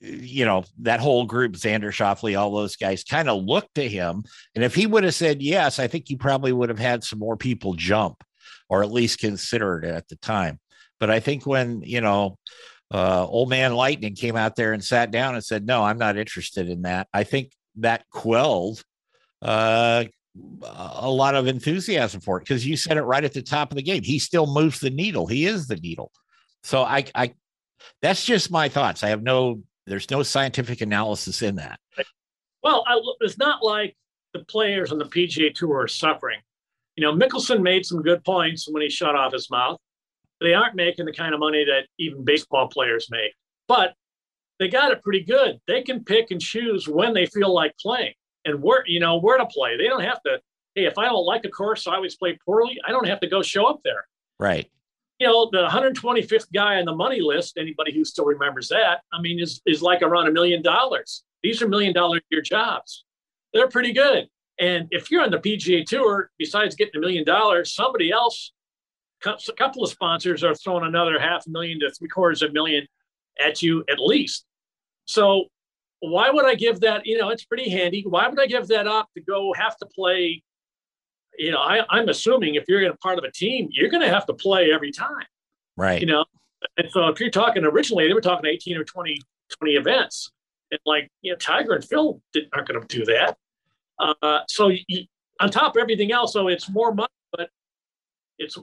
you 0.00 0.44
know 0.44 0.64
that 0.80 1.00
whole 1.00 1.26
group 1.26 1.52
xander 1.52 1.90
schauffele 1.90 2.38
all 2.38 2.52
those 2.52 2.76
guys 2.76 3.04
kind 3.04 3.28
of 3.28 3.44
looked 3.44 3.74
to 3.74 3.86
him. 3.86 4.24
And 4.54 4.64
if 4.64 4.74
he 4.74 4.86
would 4.86 5.04
have 5.04 5.14
said 5.14 5.42
yes 5.42 5.78
i 5.78 5.86
think 5.86 6.04
he 6.08 6.16
probably 6.16 6.52
would 6.52 6.68
have 6.68 6.78
had 6.78 7.04
some 7.04 7.18
more 7.18 7.36
people 7.36 7.74
jump 7.74 8.22
or 8.70 8.82
at 8.82 8.92
least 8.92 9.18
considered 9.18 9.84
it 9.84 9.94
at 9.94 10.08
the 10.08 10.16
time. 10.16 10.58
But 10.98 11.10
I 11.10 11.20
think 11.20 11.44
when, 11.44 11.82
you 11.82 12.00
know, 12.00 12.38
uh, 12.92 13.26
old 13.26 13.50
man 13.50 13.74
lightning 13.74 14.14
came 14.14 14.36
out 14.36 14.56
there 14.56 14.72
and 14.72 14.82
sat 14.82 15.10
down 15.10 15.34
and 15.34 15.44
said, 15.44 15.66
no, 15.66 15.82
I'm 15.82 15.98
not 15.98 16.16
interested 16.16 16.68
in 16.68 16.82
that. 16.82 17.08
I 17.12 17.24
think 17.24 17.52
that 17.76 18.08
quelled 18.10 18.82
uh, 19.42 20.04
a 20.62 21.10
lot 21.10 21.34
of 21.34 21.48
enthusiasm 21.48 22.20
for 22.20 22.38
it 22.38 22.40
because 22.40 22.66
you 22.66 22.76
said 22.76 22.96
it 22.96 23.02
right 23.02 23.24
at 23.24 23.32
the 23.32 23.42
top 23.42 23.72
of 23.72 23.76
the 23.76 23.82
game. 23.82 24.02
He 24.02 24.18
still 24.18 24.46
moves 24.46 24.78
the 24.78 24.90
needle. 24.90 25.26
He 25.26 25.46
is 25.46 25.66
the 25.66 25.76
needle. 25.76 26.12
So 26.62 26.82
I, 26.82 27.04
I, 27.14 27.34
that's 28.02 28.24
just 28.24 28.50
my 28.50 28.68
thoughts. 28.68 29.02
I 29.02 29.08
have 29.08 29.22
no, 29.22 29.62
there's 29.86 30.10
no 30.10 30.22
scientific 30.22 30.80
analysis 30.80 31.42
in 31.42 31.56
that. 31.56 31.80
Well, 32.62 32.84
I, 32.86 33.00
it's 33.20 33.38
not 33.38 33.64
like 33.64 33.96
the 34.32 34.44
players 34.44 34.92
on 34.92 34.98
the 34.98 35.06
PGA 35.06 35.54
Tour 35.54 35.80
are 35.80 35.88
suffering 35.88 36.40
you 37.00 37.06
know, 37.06 37.14
Mickelson 37.14 37.62
made 37.62 37.86
some 37.86 38.02
good 38.02 38.22
points 38.24 38.68
when 38.68 38.82
he 38.82 38.90
shut 38.90 39.14
off 39.14 39.32
his 39.32 39.50
mouth. 39.50 39.78
They 40.38 40.52
aren't 40.52 40.74
making 40.74 41.06
the 41.06 41.14
kind 41.14 41.32
of 41.32 41.40
money 41.40 41.64
that 41.64 41.86
even 41.98 42.26
baseball 42.26 42.68
players 42.68 43.08
make, 43.10 43.32
but 43.66 43.94
they 44.58 44.68
got 44.68 44.92
it 44.92 45.02
pretty 45.02 45.24
good. 45.24 45.58
They 45.66 45.80
can 45.80 46.04
pick 46.04 46.30
and 46.30 46.38
choose 46.38 46.86
when 46.86 47.14
they 47.14 47.24
feel 47.24 47.54
like 47.54 47.72
playing 47.80 48.12
and 48.44 48.60
where, 48.60 48.86
you 48.86 49.00
know, 49.00 49.18
where 49.18 49.38
to 49.38 49.46
play. 49.46 49.78
They 49.78 49.84
don't 49.84 50.02
have 50.02 50.22
to, 50.24 50.40
hey, 50.74 50.84
if 50.84 50.98
I 50.98 51.06
don't 51.06 51.24
like 51.24 51.46
a 51.46 51.48
course, 51.48 51.86
I 51.86 51.94
always 51.94 52.16
play 52.16 52.38
poorly. 52.44 52.78
I 52.86 52.92
don't 52.92 53.06
have 53.06 53.20
to 53.20 53.28
go 53.28 53.40
show 53.40 53.64
up 53.64 53.80
there. 53.82 54.04
Right. 54.38 54.70
You 55.20 55.26
know, 55.26 55.48
the 55.50 55.68
125th 55.68 56.52
guy 56.52 56.80
on 56.80 56.84
the 56.84 56.94
money 56.94 57.22
list, 57.22 57.56
anybody 57.56 57.94
who 57.94 58.04
still 58.04 58.26
remembers 58.26 58.68
that, 58.68 59.00
I 59.10 59.22
mean, 59.22 59.40
is, 59.40 59.62
is 59.64 59.80
like 59.80 60.02
around 60.02 60.28
a 60.28 60.32
million 60.32 60.60
dollars. 60.60 61.24
These 61.42 61.62
are 61.62 61.68
million 61.68 61.94
dollar 61.94 62.20
year 62.30 62.42
jobs. 62.42 63.06
They're 63.54 63.68
pretty 63.68 63.94
good. 63.94 64.28
And 64.60 64.88
if 64.90 65.10
you're 65.10 65.22
on 65.22 65.30
the 65.30 65.38
PGA 65.38 65.86
Tour, 65.86 66.30
besides 66.38 66.76
getting 66.76 66.96
a 66.96 67.00
million 67.00 67.24
dollars, 67.24 67.74
somebody 67.74 68.12
else, 68.12 68.52
a 69.24 69.52
couple 69.56 69.82
of 69.82 69.90
sponsors 69.90 70.44
are 70.44 70.54
throwing 70.54 70.84
another 70.84 71.18
half 71.18 71.46
a 71.46 71.50
million 71.50 71.80
to 71.80 71.90
three 71.90 72.08
quarters 72.08 72.42
of 72.42 72.50
a 72.50 72.52
million 72.52 72.86
at 73.42 73.62
you 73.62 73.84
at 73.90 73.98
least. 73.98 74.44
So 75.06 75.46
why 76.00 76.30
would 76.30 76.44
I 76.44 76.54
give 76.54 76.80
that? 76.80 77.06
You 77.06 77.18
know, 77.18 77.30
it's 77.30 77.44
pretty 77.44 77.70
handy. 77.70 78.04
Why 78.06 78.28
would 78.28 78.40
I 78.40 78.46
give 78.46 78.68
that 78.68 78.86
up 78.86 79.08
to 79.16 79.22
go 79.22 79.52
have 79.54 79.76
to 79.78 79.86
play? 79.86 80.42
You 81.38 81.52
know, 81.52 81.58
I, 81.58 81.80
I'm 81.88 82.08
assuming 82.08 82.54
if 82.54 82.64
you're 82.68 82.82
in 82.82 82.90
a 82.90 82.96
part 82.96 83.18
of 83.18 83.24
a 83.24 83.32
team, 83.32 83.68
you're 83.70 83.90
going 83.90 84.02
to 84.02 84.08
have 84.08 84.26
to 84.26 84.34
play 84.34 84.72
every 84.72 84.92
time. 84.92 85.24
Right. 85.76 86.00
You 86.00 86.06
know, 86.06 86.24
and 86.76 86.90
so 86.90 87.08
if 87.08 87.20
you're 87.20 87.30
talking 87.30 87.64
originally, 87.64 88.06
they 88.06 88.14
were 88.14 88.20
talking 88.20 88.50
18 88.50 88.76
or 88.76 88.84
20, 88.84 89.20
20 89.58 89.72
events. 89.74 90.30
And 90.70 90.80
like, 90.84 91.08
you 91.22 91.32
know, 91.32 91.36
Tiger 91.36 91.72
and 91.72 91.84
Phil 91.84 92.20
aren't 92.52 92.68
going 92.68 92.80
to 92.80 92.86
do 92.86 93.04
that. 93.06 93.36
Uh, 94.00 94.40
so 94.48 94.68
you, 94.68 95.04
on 95.40 95.50
top 95.50 95.76
of 95.76 95.80
everything 95.80 96.12
else, 96.12 96.32
so 96.32 96.48
it's 96.48 96.68
more 96.70 96.94
money, 96.94 97.08
but 97.32 97.50
it's 98.38 98.56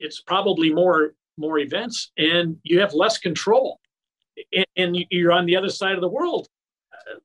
it's 0.00 0.20
probably 0.20 0.72
more 0.72 1.14
more 1.36 1.58
events, 1.58 2.12
and 2.16 2.56
you 2.62 2.80
have 2.80 2.94
less 2.94 3.18
control, 3.18 3.78
and, 4.54 4.66
and 4.76 4.96
you're 5.10 5.32
on 5.32 5.44
the 5.46 5.56
other 5.56 5.68
side 5.68 5.94
of 5.94 6.00
the 6.00 6.08
world. 6.08 6.48
Uh, 6.92 7.18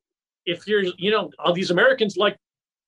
if 0.44 0.66
you're, 0.66 0.82
you 0.98 1.10
know, 1.10 1.30
all 1.38 1.52
these 1.52 1.70
Americans 1.70 2.16
like 2.16 2.36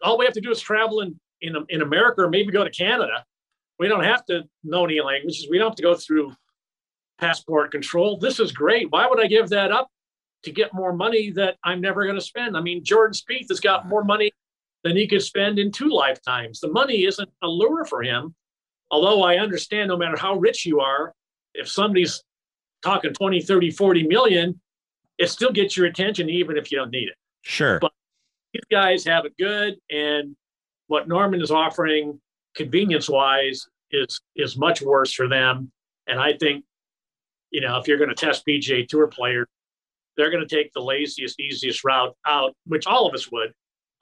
all 0.03 0.19
we 0.19 0.25
have 0.25 0.35
to 0.35 0.41
do 0.41 0.51
is 0.51 0.61
travel 0.61 1.01
in 1.01 1.19
in, 1.41 1.55
in 1.69 1.83
America 1.83 2.23
or 2.23 2.29
maybe 2.29 2.51
go 2.51 2.65
to 2.65 2.71
Canada. 2.71 3.25
We 3.79 3.89
don't 3.89 4.05
have 4.05 4.25
to 4.27 4.45
know 4.63 4.85
any 4.85 5.01
languages. 5.01 5.47
We 5.51 5.59
don't 5.59 5.71
have 5.71 5.77
to 5.77 5.83
go 5.83 5.95
through 5.95 6.33
passport 7.19 7.71
control. 7.73 8.19
This 8.19 8.41
is 8.41 8.53
great. 8.53 8.91
Why 8.91 9.07
would 9.07 9.21
I 9.21 9.27
give 9.27 9.49
that 9.51 9.73
up 9.73 9.89
to 10.45 10.53
get 10.53 10.73
more 10.73 10.93
money 10.93 11.31
that 11.33 11.57
I'm 11.65 11.81
never 11.81 12.05
going 12.05 12.17
to 12.17 12.25
spend? 12.25 12.57
I 12.57 12.61
mean, 12.61 12.85
Jordan 12.85 13.15
Spieth 13.15 13.49
has 13.51 13.61
got 13.61 13.89
more 13.89 14.05
money 14.05 14.31
than 14.85 14.97
he 14.97 15.09
could 15.09 15.23
spend 15.23 15.59
in 15.59 15.73
two 15.73 15.89
lifetimes. 15.89 16.61
The 16.61 16.71
money 16.71 17.05
isn't 17.05 17.29
a 17.43 17.49
lure 17.49 17.85
for 17.85 18.03
him. 18.03 18.35
Although 18.91 19.25
I 19.25 19.39
understand 19.39 19.89
no 19.89 19.97
matter 19.97 20.17
how 20.17 20.37
rich 20.37 20.67
you 20.67 20.81
are, 20.81 21.15
if 21.55 21.69
somebody's 21.69 22.23
talking 22.83 23.13
20, 23.13 23.41
30, 23.41 23.71
40 23.71 24.07
million, 24.07 24.61
it 25.19 25.31
still 25.31 25.51
gets 25.51 25.77
your 25.77 25.87
attention 25.87 26.29
even 26.29 26.57
if 26.57 26.71
you 26.71 26.79
don't 26.79 26.91
need 26.91 27.09
it. 27.09 27.17
Sure. 27.43 27.79
But 27.81 27.93
these 28.53 28.63
guys 28.71 29.05
have 29.05 29.25
it 29.25 29.37
good. 29.39 29.77
And 29.91 30.37
what 30.87 31.09
Norman 31.09 31.41
is 31.41 31.51
offering 31.51 32.21
convenience 32.55 33.09
wise 33.09 33.67
is 33.91 34.21
is 34.37 34.57
much 34.57 34.83
worse 34.83 35.13
for 35.13 35.29
them. 35.29 35.73
And 36.07 36.21
I 36.21 36.35
think, 36.35 36.65
you 37.51 37.63
know, 37.63 37.79
if 37.79 37.89
you're 37.89 37.99
going 37.99 38.11
to 38.11 38.15
test 38.15 38.47
PGA 38.47 38.87
tour 38.87 39.07
players, 39.07 39.47
they're 40.17 40.31
going 40.31 40.47
to 40.47 40.55
take 40.55 40.73
the 40.73 40.81
laziest, 40.81 41.41
easiest 41.41 41.85
route 41.85 42.15
out, 42.27 42.55
which 42.67 42.87
all 42.87 43.09
of 43.09 43.15
us 43.15 43.33
would, 43.33 43.53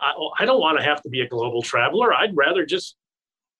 I, 0.03 0.12
I 0.41 0.45
don't 0.45 0.61
want 0.61 0.79
to 0.79 0.85
have 0.85 1.01
to 1.03 1.09
be 1.09 1.21
a 1.21 1.29
global 1.29 1.62
traveler. 1.62 2.12
I'd 2.12 2.37
rather 2.37 2.67
just 2.67 2.97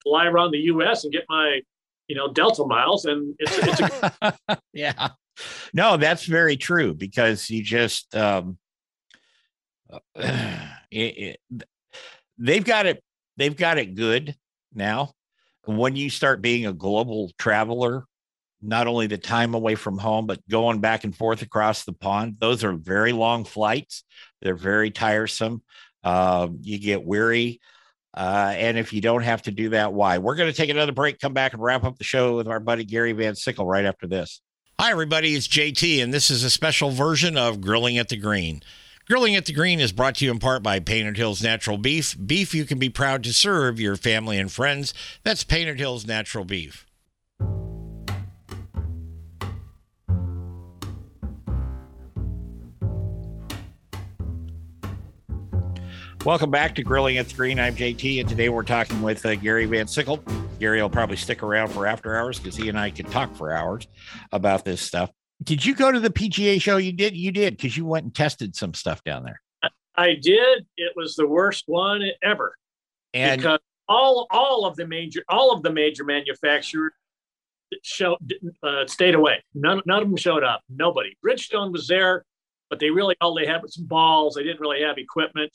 fly 0.03 0.27
around 0.27 0.51
the 0.51 0.59
U.S. 0.59 1.05
and 1.05 1.13
get 1.13 1.25
my, 1.29 1.61
you 2.09 2.17
know, 2.17 2.33
Delta 2.33 2.65
miles. 2.67 3.05
And 3.05 3.35
it's, 3.39 3.81
it's 3.81 3.81
a- 4.21 4.59
yeah, 4.73 5.11
no, 5.73 5.97
that's 5.97 6.25
very 6.25 6.57
true 6.57 6.95
because 6.95 7.49
you 7.49 7.63
just, 7.63 8.15
um, 8.17 8.59
it, 10.17 10.61
it, 10.91 11.41
they've 12.39 12.65
got 12.65 12.87
it, 12.87 13.03
they've 13.37 13.57
got 13.57 13.79
it 13.79 13.95
good 13.95 14.35
now. 14.75 15.13
When 15.65 15.95
you 15.95 16.11
start 16.11 16.43
being 16.43 16.67
a 16.67 16.73
global 16.73 17.31
traveler, 17.39 18.05
not 18.61 18.87
only 18.87 19.07
the 19.07 19.19
time 19.19 19.55
away 19.55 19.75
from 19.75 19.99
home, 19.99 20.27
but 20.27 20.41
going 20.49 20.81
back 20.81 21.05
and 21.05 21.15
forth 21.15 21.43
across 21.43 21.85
the 21.85 21.93
pond, 21.93 22.37
those 22.41 22.65
are 22.65 22.73
very 22.73 23.13
long 23.13 23.45
flights. 23.45 24.05
They're 24.41 24.57
very 24.57 24.91
tiresome. 24.91 25.63
Um, 26.05 26.59
you 26.62 26.79
get 26.79 27.05
weary. 27.05 27.61
Uh, 28.15 28.53
and 28.57 28.77
if 28.77 28.93
you 28.93 29.01
don't 29.01 29.23
have 29.23 29.43
to 29.43 29.51
do 29.51 29.71
that, 29.71 29.93
why? 29.93 30.19
We're 30.19 30.35
going 30.35 30.51
to 30.51 30.57
take 30.57 30.69
another 30.69 30.93
break, 30.93 31.19
come 31.19 31.33
back 31.33 31.55
and 31.55 31.62
wrap 31.62 31.85
up 31.85 31.97
the 31.97 32.05
show 32.05 32.37
with 32.37 32.47
our 32.47 32.61
buddy 32.61 32.85
Gary 32.85 33.12
Van 33.12 33.35
Sickle 33.35 33.67
right 33.67 33.85
after 33.85 34.07
this. 34.07 34.43
Hi, 34.79 34.91
everybody. 34.91 35.35
It's 35.35 35.49
JT, 35.49 36.03
and 36.03 36.12
this 36.12 36.31
is 36.31 36.45
a 36.45 36.51
special 36.51 36.91
version 36.91 37.38
of 37.38 37.61
Grilling 37.61 37.99
at 37.99 38.09
the 38.09 38.17
Green. 38.17 38.62
Grilling 39.07 39.35
at 39.35 39.47
the 39.47 39.53
Green 39.53 39.81
is 39.81 39.93
brought 39.93 40.17
to 40.17 40.25
you 40.25 40.31
in 40.31 40.38
part 40.38 40.62
by 40.62 40.79
Painted 40.81 41.17
Hills 41.17 41.43
Natural 41.43 41.79
Beef. 41.79 42.17
Beef 42.25 42.55
you 42.55 42.65
can 42.65 42.79
be 42.79 42.88
proud 42.88 43.23
to 43.25 43.33
serve 43.33 43.81
your 43.81 43.97
family 43.97 44.38
and 44.38 44.51
friends. 44.51 44.93
That's 45.23 45.45
Painted 45.45 45.79
Hills 45.79 46.07
Natural 46.07 46.45
Beef. 46.45 46.87
Welcome 56.25 56.53
back 56.53 56.77
to 56.77 56.85
Grilling 56.85 57.19
at 57.19 57.27
the 57.27 57.35
Green. 57.35 57.59
I'm 57.59 57.75
JT, 57.75 58.21
and 58.21 58.29
today 58.29 58.49
we're 58.49 58.63
talking 58.63 59.03
with 59.03 59.27
uh, 59.27 59.35
Gary 59.35 59.67
Van 59.67 59.89
Sickle. 59.89 60.23
Gary 60.61 60.81
will 60.81 60.89
probably 60.89 61.17
stick 61.17 61.43
around 61.43 61.71
for 61.71 61.85
after 61.85 62.15
hours 62.15 62.39
because 62.39 62.55
he 62.55 62.69
and 62.69 62.79
I 62.79 62.91
can 62.91 63.07
talk 63.07 63.35
for 63.35 63.51
hours 63.51 63.89
about 64.31 64.65
this 64.65 64.81
stuff. 64.81 65.11
Did 65.43 65.67
you 65.67 65.75
go 65.75 65.91
to 65.91 65.99
the 65.99 66.11
PGA 66.11 66.63
show? 66.63 66.77
You 66.77 66.93
did. 66.93 67.17
You 67.17 67.33
did 67.33 67.57
because 67.57 67.77
you 67.77 67.85
went 67.87 68.05
and 68.05 68.15
tested 68.15 68.55
some 68.55 68.73
stuff 68.73 69.03
down 69.03 69.25
there. 69.25 69.41
I 69.97 70.15
did. 70.15 70.65
It 70.77 70.93
was 70.95 71.17
the 71.17 71.27
worst 71.27 71.65
one 71.67 72.03
ever. 72.23 72.55
And 73.15 73.41
because 73.41 73.59
all 73.89 74.29
all 74.31 74.65
of 74.65 74.77
the 74.77 74.87
major 74.87 75.25
all 75.29 75.53
of 75.53 75.65
the 75.65 75.73
major 75.73 76.05
manufacturers 76.05 76.93
show 77.83 78.17
uh, 78.63 78.87
stayed 78.87 79.17
away. 79.17 79.43
None 79.55 79.83
none 79.87 80.03
of 80.03 80.09
them 80.09 80.17
showed 80.17 80.45
up. 80.45 80.63
Nobody. 80.69 81.17
Bridgestone 81.27 81.73
was 81.73 81.89
there, 81.89 82.25
but 82.71 82.79
they 82.79 82.91
really 82.91 83.17
all 83.21 83.35
they 83.35 83.47
had 83.47 83.61
was 83.61 83.75
some 83.75 83.87
balls. 83.87 84.37
They 84.37 84.45
didn't 84.45 84.61
really 84.61 84.83
have 84.83 84.99
equipment. 84.99 85.51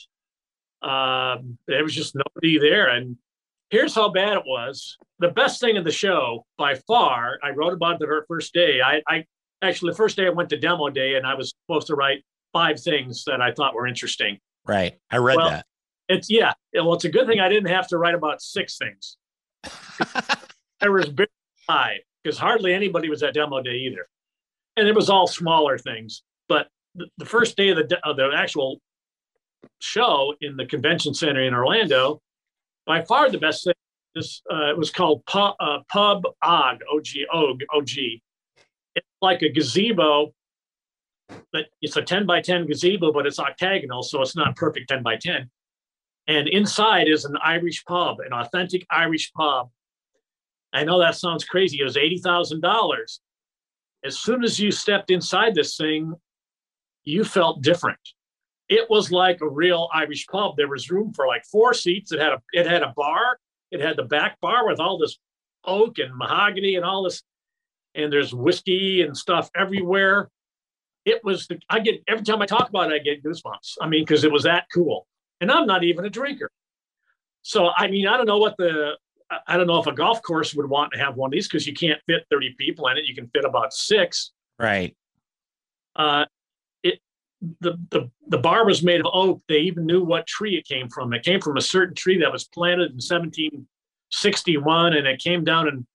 Um, 0.82 1.58
there 1.68 1.84
was 1.84 1.96
just 1.96 2.16
nobody 2.16 2.60
there. 2.60 2.90
And 2.90 3.18
here's 3.70 3.96
how 3.96 4.10
bad 4.10 4.38
it 4.38 4.44
was. 4.46 4.98
The 5.20 5.30
best 5.30 5.60
thing 5.60 5.78
of 5.78 5.84
the 5.84 5.92
show 5.92 6.46
by 6.58 6.76
far. 6.88 7.40
I 7.44 7.50
wrote 7.52 7.74
about 7.74 7.96
it 7.96 8.00
the 8.00 8.22
first 8.28 8.54
day. 8.54 8.82
I, 8.82 9.02
I 9.08 9.26
actually 9.62 9.92
the 9.92 9.98
first 9.98 10.18
day 10.18 10.28
I 10.28 10.30
went 10.30 10.50
to 10.50 10.58
demo 10.58 10.90
day, 10.90 11.16
and 11.16 11.26
I 11.26 11.34
was 11.34 11.54
supposed 11.66 11.88
to 11.88 11.96
write 11.96 12.24
five 12.54 12.80
things 12.80 13.24
that 13.26 13.42
I 13.42 13.52
thought 13.52 13.74
were 13.74 13.88
interesting. 13.88 14.40
right, 14.66 14.98
I 15.12 15.18
read 15.18 15.38
Well, 15.38 15.50
that. 15.50 15.66
It's 16.10 16.30
yeah. 16.30 16.54
Well, 16.74 16.94
it's 16.94 17.04
a 17.06 17.10
good 17.10 17.28
thing 17.28 17.40
I 17.40 17.50
didn't 17.50 17.70
have 17.70 17.88
to 17.90 17.98
write 17.98 18.16
about 18.16 18.42
six 18.42 18.78
things. 18.78 19.18
there 20.80 20.92
was 20.92 21.10
barely 21.10 21.30
five 21.66 22.00
because 22.24 22.38
hardly 22.38 22.74
anybody 22.74 23.10
was 23.10 23.24
at 23.24 23.34
demo 23.34 23.62
day 23.62 23.76
either, 23.76 24.08
and 24.78 24.88
it 24.88 24.96
was 24.96 25.10
all 25.10 25.28
smaller 25.28 25.78
things. 25.78 26.24
But 26.48 26.68
the, 26.96 27.08
the 27.18 27.26
first 27.26 27.58
day 27.58 27.70
of 27.70 27.78
the 27.78 28.00
of 28.08 28.16
the 28.16 28.32
actual 28.34 28.80
show 29.80 30.34
in 30.42 30.58
the 30.58 30.66
convention 30.66 31.14
center 31.14 31.42
in 31.42 31.54
Orlando, 31.54 32.22
by 32.86 33.04
far 33.04 33.30
the 33.30 33.38
best 33.38 33.64
thing. 33.64 33.74
This 34.16 34.42
uh, 34.52 34.72
it 34.72 34.78
was 34.78 34.90
called 34.90 35.26
Pub, 35.26 35.56
uh, 35.60 35.80
Pub 35.90 36.26
Og 36.42 36.82
Og 36.92 37.08
Og 37.34 37.64
Og. 37.74 37.90
It's 38.96 39.08
like 39.22 39.44
a 39.44 39.50
gazebo, 39.50 40.34
but 41.52 41.66
it's 41.82 41.98
a 41.98 42.02
ten 42.02 42.26
by 42.26 42.42
ten 42.42 42.66
gazebo, 42.66 43.12
but 43.12 43.28
it's 43.28 43.40
octagonal, 43.40 44.02
so 44.02 44.22
it's 44.22 44.36
not 44.36 44.56
perfect 44.56 44.90
ten 44.90 45.04
by 45.04 45.18
ten. 45.18 45.50
And 46.28 46.48
inside 46.48 47.08
is 47.08 47.26
an 47.26 47.38
Irish 47.44 47.86
pub, 47.86 48.20
an 48.20 48.34
authentic 48.34 48.86
Irish 48.90 49.32
pub. 49.34 49.70
I 50.74 50.84
know 50.84 51.00
that 51.00 51.16
sounds 51.16 51.46
crazy. 51.46 51.80
It 51.80 51.84
was 51.84 51.98
eighty 51.98 52.18
thousand 52.18 52.62
dollars. 52.62 53.22
As 54.04 54.18
soon 54.18 54.44
as 54.44 54.60
you 54.60 54.72
stepped 54.72 55.12
inside 55.12 55.54
this 55.54 55.78
thing, 55.78 56.14
you 57.04 57.24
felt 57.24 57.62
different. 57.62 58.00
It 58.70 58.90
was 58.90 59.12
like 59.12 59.40
a 59.42 59.48
real 59.48 59.90
Irish 59.94 60.28
pub. 60.28 60.56
There 60.58 60.68
was 60.68 60.92
room 60.92 61.14
for 61.14 61.26
like 61.28 61.46
four 61.46 61.74
seats. 61.74 62.12
It 62.12 62.20
had 62.20 62.34
a 62.34 62.42
it 62.54 62.68
had 62.68 62.84
a 62.84 62.94
bar. 62.96 63.40
It 63.72 63.82
had 63.82 63.98
the 63.98 64.04
back 64.04 64.40
bar 64.42 64.68
with 64.68 64.80
all 64.80 64.98
this 64.98 65.18
oak 65.66 66.00
and 66.00 66.16
mahogany 66.16 66.76
and 66.76 66.86
all 66.86 67.04
this, 67.04 67.24
and 67.96 68.12
there's 68.12 68.34
whiskey 68.34 69.02
and 69.02 69.16
stuff 69.16 69.50
everywhere. 69.56 70.30
It 71.06 71.24
was 71.24 71.48
the 71.48 71.60
I 71.70 71.80
get 71.80 72.04
every 72.08 72.26
time 72.26 72.42
I 72.42 72.46
talk 72.46 72.70
about 72.70 72.92
it, 72.92 72.96
I 72.96 73.00
get 73.00 73.24
goosebumps. 73.24 73.76
I 73.82 73.88
mean, 73.88 74.04
because 74.04 74.24
it 74.24 74.32
was 74.32 74.44
that 74.44 74.66
cool. 74.74 75.08
And 75.40 75.52
I'm 75.52 75.68
not 75.68 75.84
even 75.84 76.06
a 76.06 76.10
drinker. 76.10 76.52
So 77.44 77.70
I 77.76 77.88
mean, 77.88 78.08
I 78.08 78.18
don't 78.18 78.26
know 78.26 78.40
what 78.40 78.56
the 78.58 78.98
I- 79.48 79.58
don't 79.58 79.68
know 79.68 79.80
if 79.80 79.88
a 79.88 79.94
golf 79.94 80.22
course 80.22 80.54
would 80.56 80.70
want 80.70 80.92
to 80.94 81.00
have 81.00 81.16
one 81.16 81.30
of 81.30 81.32
these 81.32 81.48
because 81.48 81.68
you 81.68 81.74
can't 81.74 82.00
fit 82.08 82.26
30 82.30 82.56
people 82.58 82.88
in 82.88 82.98
it. 82.98 83.06
You 83.06 83.16
can 83.16 83.28
fit 83.28 83.46
about 83.46 83.74
six. 83.74 84.32
Right. 84.60 84.96
Uh, 85.96 86.26
the 87.62 87.78
the 87.92 88.10
the 88.28 88.38
bar 88.38 88.66
was 88.66 88.84
made 88.84 89.00
of 89.00 89.08
oak. 89.14 89.42
They 89.48 89.60
even 89.60 89.86
knew 89.86 90.04
what 90.04 90.28
tree 90.28 90.58
it 90.58 90.68
came 90.68 90.90
from. 90.90 91.14
It 91.14 91.24
came 91.24 91.40
from 91.40 91.58
a 91.58 91.62
certain 91.62 91.96
tree 91.96 92.20
that 92.20 92.32
was 92.32 92.46
planted 92.46 92.92
in 92.92 92.98
1761, 92.98 94.94
and 94.94 95.08
it 95.08 95.20
came 95.20 95.44
down 95.44 95.68
in 95.68 95.86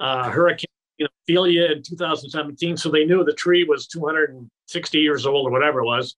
uh, 0.00 0.30
Hurricane 0.30 0.66
Ophelia 1.02 1.72
in 1.72 1.82
2017. 1.82 2.76
So 2.76 2.90
they 2.90 3.04
knew 3.04 3.24
the 3.24 3.32
tree 3.32 3.64
was 3.64 3.86
260 3.86 4.98
years 4.98 5.26
old 5.26 5.46
or 5.46 5.50
whatever 5.50 5.80
it 5.80 5.86
was. 5.86 6.16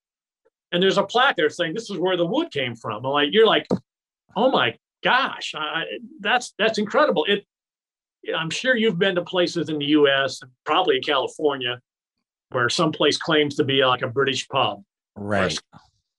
And 0.73 0.83
there's 0.83 0.99
a 0.99 1.05
plaque 1.05 1.37
there 1.37 1.51
saying 1.51 1.75
this 1.75 1.91
is 1.91 1.99
where 1.99 2.17
the 2.17 2.27
wood 2.27 2.51
came 2.51 2.75
from. 2.75 3.05
I'm 3.05 3.13
like, 3.13 3.29
you're 3.31 3.47
like, 3.47 3.69
oh 4.35 4.51
my 4.51 4.75
gosh, 5.05 5.55
I, 5.55 5.85
that's 6.21 6.55
that's 6.59 6.79
incredible. 6.79 7.25
It. 7.29 7.47
I'm 8.37 8.51
sure 8.51 8.77
you've 8.77 8.99
been 8.99 9.17
to 9.17 9.23
places 9.23 9.69
in 9.69 9.79
the 9.79 9.87
U.S. 9.87 10.41
and 10.43 10.51
probably 10.65 11.01
California 11.01 11.81
where 12.53 12.69
some 12.69 12.93
place 12.93 13.17
claims 13.17 13.57
to 13.57 13.65
be 13.65 13.85
like 13.85 14.03
a 14.03 14.09
British 14.09 14.49
pub, 14.49 14.83
Right. 15.17 15.59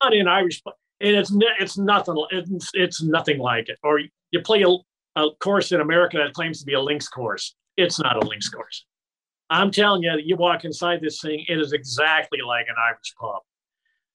not 0.04 0.13
an 0.13 0.28
Irish 0.28 0.63
pub, 0.63 0.74
and 1.02 1.15
it's 1.15 1.32
it's 1.60 1.78
nothing. 1.78 2.15
It's, 2.32 2.72
it's 2.74 3.02
nothing 3.04 3.39
like 3.39 3.69
it. 3.69 3.78
Or 3.84 4.00
you 4.00 4.39
play 4.41 4.63
a, 4.63 5.22
a 5.22 5.30
course 5.39 5.72
in 5.72 5.82
America 5.82 6.17
that 6.17 6.34
claims 6.34 6.60
to 6.60 6.65
be 6.65 6.74
a 6.74 6.82
links 6.82 7.08
course. 7.08 7.56
It's 7.78 8.00
not 8.00 8.22
a 8.24 8.28
links 8.28 8.50
course. 8.50 8.86
I'm 9.50 9.72
telling 9.72 10.04
you, 10.04 10.13
you 10.24 10.36
walk 10.36 10.65
inside 10.65 11.02
this 11.02 11.22
thing, 11.22 11.46
it 11.48 11.60
is 11.60 11.74
exactly 11.74 12.39
like 12.46 12.67
an 12.69 12.76
Irish 12.80 13.13
pub. 13.19 13.41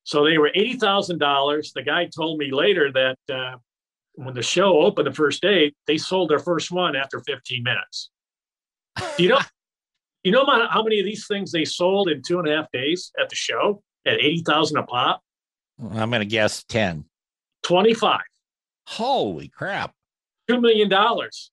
So 0.04 0.24
they 0.24 0.38
were 0.38 0.50
eighty 0.54 0.74
thousand 0.74 1.18
dollars. 1.18 1.72
The 1.72 1.83
guy 1.83 2.07
told 2.07 2.38
me 2.38 2.50
later 2.52 2.90
that 2.92 3.18
uh, 3.33 3.57
when 4.14 4.35
the 4.35 4.42
show 4.42 4.81
opened 4.81 5.07
the 5.07 5.12
first 5.12 5.40
day, 5.40 5.72
they 5.87 5.96
sold 5.96 6.31
their 6.31 6.40
first 6.40 6.72
one 6.72 6.96
after 6.96 7.20
15 7.20 7.62
minutes. 7.62 8.11
You 9.16 9.28
know? 9.28 9.38
You 10.28 10.32
know 10.32 10.44
how 10.70 10.82
many 10.82 10.98
of 11.00 11.06
these 11.06 11.26
things 11.26 11.50
they 11.52 11.64
sold 11.64 12.08
in 12.10 12.22
two 12.22 12.38
and 12.38 12.46
a 12.48 12.54
half 12.56 12.70
days 12.72 13.10
at 13.20 13.28
the 13.28 13.34
show 13.34 13.82
at 14.06 14.14
eighty 14.14 14.42
thousand 14.46 14.76
a 14.78 14.82
pop? 14.82 15.22
I'm 15.80 16.10
going 16.10 16.20
to 16.20 16.26
guess 16.26 16.64
10. 16.64 17.04
Twenty-five. 17.62 18.20
Holy 18.86 19.48
crap. 19.48 19.94
two 20.48 20.60
million 20.60 20.88
dollars. 20.88 21.50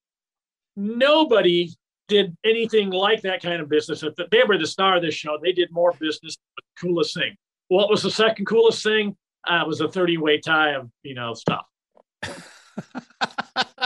Nobody 0.76 1.72
did 2.08 2.36
anything 2.44 2.90
like 2.90 3.22
that 3.22 3.42
kind 3.42 3.62
of 3.62 3.70
business. 3.70 4.04
If 4.04 4.14
They 4.30 4.44
were 4.48 4.58
the 4.58 4.68
star 4.68 4.98
of 4.98 5.02
this 5.02 5.16
show. 5.16 5.38
They 5.42 5.52
did 5.54 5.72
more 5.72 5.94
business. 6.00 6.38
The 6.58 6.64
coolest 6.80 7.14
thing. 7.14 7.36
What 7.70 7.90
was 7.90 8.04
the 8.04 8.12
second 8.12 8.46
coolest 8.46 8.84
thing? 8.84 9.16
Uh, 9.50 9.62
it 9.62 9.68
was 9.68 9.80
a 9.82 9.88
30 9.88 10.18
way 10.18 10.40
tie 10.40 10.72
of 10.72 10.90
you 11.04 11.16
know 11.16 11.34
stuff. 11.34 11.66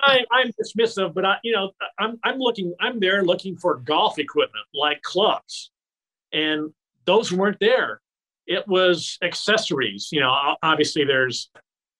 I, 0.00 0.24
I'm 0.30 0.50
dismissive, 0.60 1.14
but 1.14 1.24
I, 1.24 1.36
you 1.42 1.52
know, 1.52 1.72
I'm 1.98 2.18
I'm 2.24 2.38
looking. 2.38 2.74
I'm 2.80 3.00
there 3.00 3.24
looking 3.24 3.56
for 3.56 3.76
golf 3.76 4.18
equipment 4.18 4.64
like 4.74 5.02
clubs, 5.02 5.70
and 6.32 6.72
those 7.04 7.32
weren't 7.32 7.58
there. 7.60 8.00
It 8.46 8.66
was 8.66 9.18
accessories. 9.22 10.08
You 10.12 10.20
know, 10.20 10.56
obviously 10.62 11.04
there's 11.04 11.50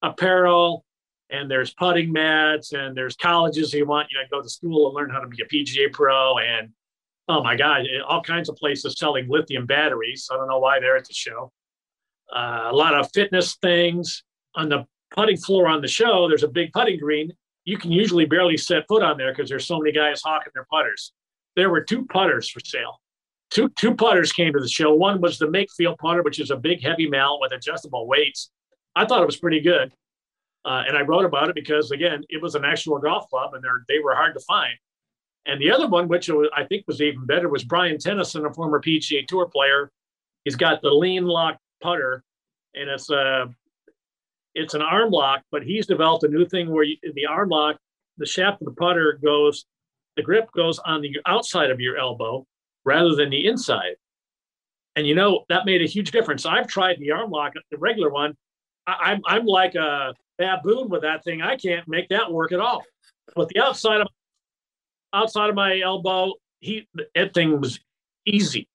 apparel, 0.03 0.85
and 1.31 1.51
there's 1.51 1.73
putting 1.75 2.13
mats, 2.13 2.73
and 2.73 2.97
there's 2.97 3.17
colleges 3.17 3.73
you 3.73 3.87
want 3.87 4.09
you 4.11 4.19
know 4.19 4.25
go 4.31 4.43
to 4.43 4.49
school 4.49 4.89
and 4.89 4.95
learn 4.97 5.11
how 5.11 5.21
to 5.21 5.29
be 5.29 5.43
a 5.43 5.47
PGA 5.47 5.93
pro, 5.93 6.39
and 6.39 6.71
oh 7.29 7.43
my 7.43 7.57
god, 7.57 7.87
all 8.07 8.23
kinds 8.23 8.49
of 8.49 8.57
places 8.57 8.97
selling 8.99 9.29
lithium 9.29 9.67
batteries. 9.67 10.29
I 10.31 10.37
don't 10.37 10.49
know 10.49 10.59
why 10.59 10.81
they're 10.81 10.97
at 10.97 11.07
the 11.07 11.15
show. 11.15 11.53
Uh, 12.35 12.69
a 12.71 12.75
lot 12.75 12.95
of 12.95 13.11
fitness 13.13 13.57
things 13.57 14.25
on 14.55 14.69
the 14.69 14.87
putting 15.11 15.37
floor 15.37 15.69
on 15.69 15.83
the 15.83 15.89
show. 15.89 16.29
There's 16.29 16.43
a 16.43 16.49
big 16.49 16.73
putting 16.73 16.99
green. 16.99 17.33
You 17.65 17.79
can 17.79 17.93
usually 17.93 18.25
barely 18.25 18.57
set 18.57 18.87
foot 18.89 19.03
on 19.03 19.17
there 19.17 19.33
because 19.33 19.49
there's 19.49 19.67
so 19.67 19.79
many 19.79 19.93
guys 19.93 20.21
hawking 20.23 20.53
their 20.55 20.67
putters. 20.71 21.13
There 21.55 21.71
were 21.71 21.83
two 21.83 22.05
putters 22.07 22.49
for 22.49 22.61
sale. 22.61 23.01
Two 23.51 23.69
two 23.79 23.95
putters 23.95 24.33
came 24.33 24.53
to 24.55 24.61
the 24.61 24.69
show. 24.69 24.95
One 24.95 25.21
was 25.21 25.39
the 25.39 25.47
Makefield 25.47 25.99
putter, 25.99 26.23
which 26.23 26.41
is 26.41 26.51
a 26.51 26.57
big 26.57 26.83
heavy 26.83 27.09
mallet 27.09 27.41
with 27.41 27.53
adjustable 27.53 28.07
weights. 28.07 28.51
I 28.97 29.05
thought 29.05 29.23
it 29.23 29.27
was 29.27 29.37
pretty 29.37 29.61
good, 29.61 29.93
uh, 30.65 30.85
and 30.87 30.97
I 30.97 31.03
wrote 31.03 31.25
about 31.25 31.51
it 31.51 31.55
because 31.55 31.91
again, 31.91 32.25
it 32.31 32.41
was 32.41 32.55
an 32.55 32.65
actual 32.65 32.99
golf 32.99 33.29
club, 33.29 33.55
and 33.55 33.63
they 33.89 33.99
were 33.99 34.15
hard 34.15 34.35
to 34.35 34.41
find. 34.41 34.75
And 35.45 35.61
the 35.61 35.71
other 35.71 35.89
one, 35.89 36.09
which 36.09 36.31
I 36.31 36.65
think 36.65 36.85
was 36.87 37.01
even 37.01 37.27
better, 37.27 37.49
was 37.49 37.65
Brian 37.65 37.99
Tennyson, 37.99 38.47
a 38.47 38.55
former 38.55 38.81
PGA 38.81 39.27
Tour 39.27 39.47
player. 39.47 39.91
He's 40.45 40.57
got 40.57 40.83
the 40.83 40.91
lean 40.91 41.27
lock 41.27 41.59
putter, 41.83 42.25
and 42.75 42.89
it's 42.89 43.11
a 43.11 43.53
it's 44.55 44.75
an 44.75 44.83
arm 44.83 45.11
lock, 45.11 45.43
but 45.51 45.63
he's 45.63 45.87
developed 45.87 46.25
a 46.25 46.29
new 46.29 46.47
thing 46.47 46.71
where 46.71 46.85
you, 46.85 46.97
the 47.15 47.27
arm 47.27 47.49
lock, 47.49 47.77
the 48.19 48.27
shaft 48.27 48.61
of 48.61 48.67
the 48.67 48.75
putter 48.75 49.19
goes, 49.23 49.65
the 50.17 50.23
grip 50.23 50.51
goes 50.53 50.79
on 50.81 51.01
the 51.01 51.17
outside 51.27 51.71
of 51.71 51.81
your 51.81 51.97
elbow 51.97 52.47
rather 52.85 53.15
than 53.15 53.31
the 53.31 53.47
inside. 53.47 53.95
And 54.95 55.07
you 55.07 55.15
know 55.15 55.45
that 55.49 55.65
made 55.65 55.81
a 55.81 55.87
huge 55.87 56.11
difference. 56.11 56.45
I've 56.45 56.67
tried 56.67 56.99
the 56.99 57.13
arm 57.13 57.31
lock, 57.31 57.55
the 57.71 57.79
regular 57.79 58.11
one. 58.11 58.37
I, 58.87 59.13
I'm 59.13 59.23
I'm 59.27 59.47
like 59.47 59.75
a 59.75 60.13
baboon 60.39 60.91
with 60.91 61.03
that 61.03 61.25
thing. 61.25 61.41
I 61.41 61.57
can't 61.57 61.89
make 61.89 62.09
that 62.11 62.31
work 62.31 62.53
at 62.53 62.61
all. 62.61 62.83
But 63.35 63.49
the 63.49 63.61
outside 63.61 64.03
of 64.03 64.09
outside 65.15 65.49
of 65.49 65.55
my 65.55 65.81
elbow, 65.81 66.35
he 66.61 66.87
that 67.15 67.33
thing 67.33 67.59
was 67.59 67.81
easy, 68.27 68.69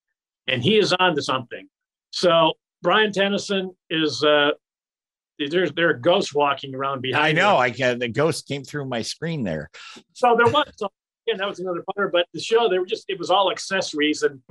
and 0.48 0.64
he 0.64 0.78
is 0.80 0.92
on 0.94 1.16
to 1.16 1.22
something. 1.22 1.68
So 2.10 2.54
Brian 2.82 3.12
Tennyson 3.12 3.76
is 3.92 4.24
uh, 4.24 4.52
there's 5.40 5.72
there 5.74 5.90
are 5.90 5.94
ghosts 5.94 6.34
walking 6.34 6.74
around 6.74 7.02
behind. 7.02 7.26
I 7.26 7.32
know. 7.32 7.58
I 7.58 7.72
can, 7.72 8.00
the 8.00 8.08
ghost 8.08 8.48
came 8.48 8.64
through 8.64 8.86
my 8.86 9.02
screen 9.02 9.44
there. 9.44 9.70
So 10.14 10.36
there 10.36 10.52
was. 10.52 10.66
So 10.76 10.90
again, 11.28 11.38
that 11.38 11.48
was 11.48 11.60
another 11.60 11.84
putter. 11.84 12.10
But 12.10 12.26
the 12.34 12.40
show, 12.40 12.68
they 12.70 12.80
were 12.80 12.86
just 12.86 13.06
it 13.08 13.20
was 13.20 13.30
all 13.30 13.52
accessories, 13.52 14.24
and 14.24 14.42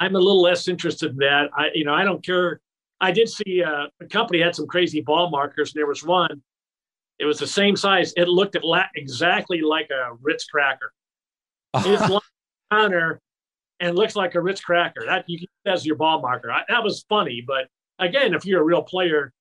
I'm 0.00 0.16
a 0.16 0.18
little 0.18 0.42
less 0.42 0.68
interested 0.68 1.12
in 1.12 1.16
that. 1.18 1.50
I 1.56 1.68
you 1.74 1.84
know 1.84 1.94
I 1.94 2.04
don't 2.04 2.24
care. 2.24 2.60
I 3.00 3.12
did 3.12 3.28
see 3.28 3.62
uh, 3.62 3.86
a 4.00 4.06
company 4.06 4.40
had 4.40 4.54
some 4.54 4.66
crazy 4.66 5.00
ball 5.00 5.30
markers. 5.30 5.72
And 5.72 5.80
there 5.80 5.86
was 5.86 6.04
one. 6.04 6.42
It 7.18 7.24
was 7.24 7.38
the 7.38 7.46
same 7.46 7.76
size. 7.76 8.12
It 8.16 8.28
looked 8.28 8.56
at 8.56 8.64
la- 8.64 8.84
exactly 8.94 9.60
like 9.60 9.90
a 9.90 10.14
Ritz 10.22 10.44
cracker. 10.46 10.92
It's 11.74 12.00
like 12.10 12.22
a 12.70 12.74
counter 12.74 13.20
and 13.78 13.96
looks 13.96 14.16
like 14.16 14.34
a 14.34 14.40
Ritz 14.40 14.60
cracker. 14.60 15.04
That 15.06 15.24
you 15.28 15.38
can 15.38 15.48
use 15.66 15.80
as 15.80 15.86
your 15.86 15.96
ball 15.96 16.20
marker. 16.20 16.50
I, 16.50 16.62
that 16.68 16.82
was 16.82 17.04
funny, 17.08 17.42
but 17.46 17.68
again, 17.98 18.34
if 18.34 18.44
you're 18.44 18.60
a 18.60 18.64
real 18.64 18.82
player, 18.82 19.32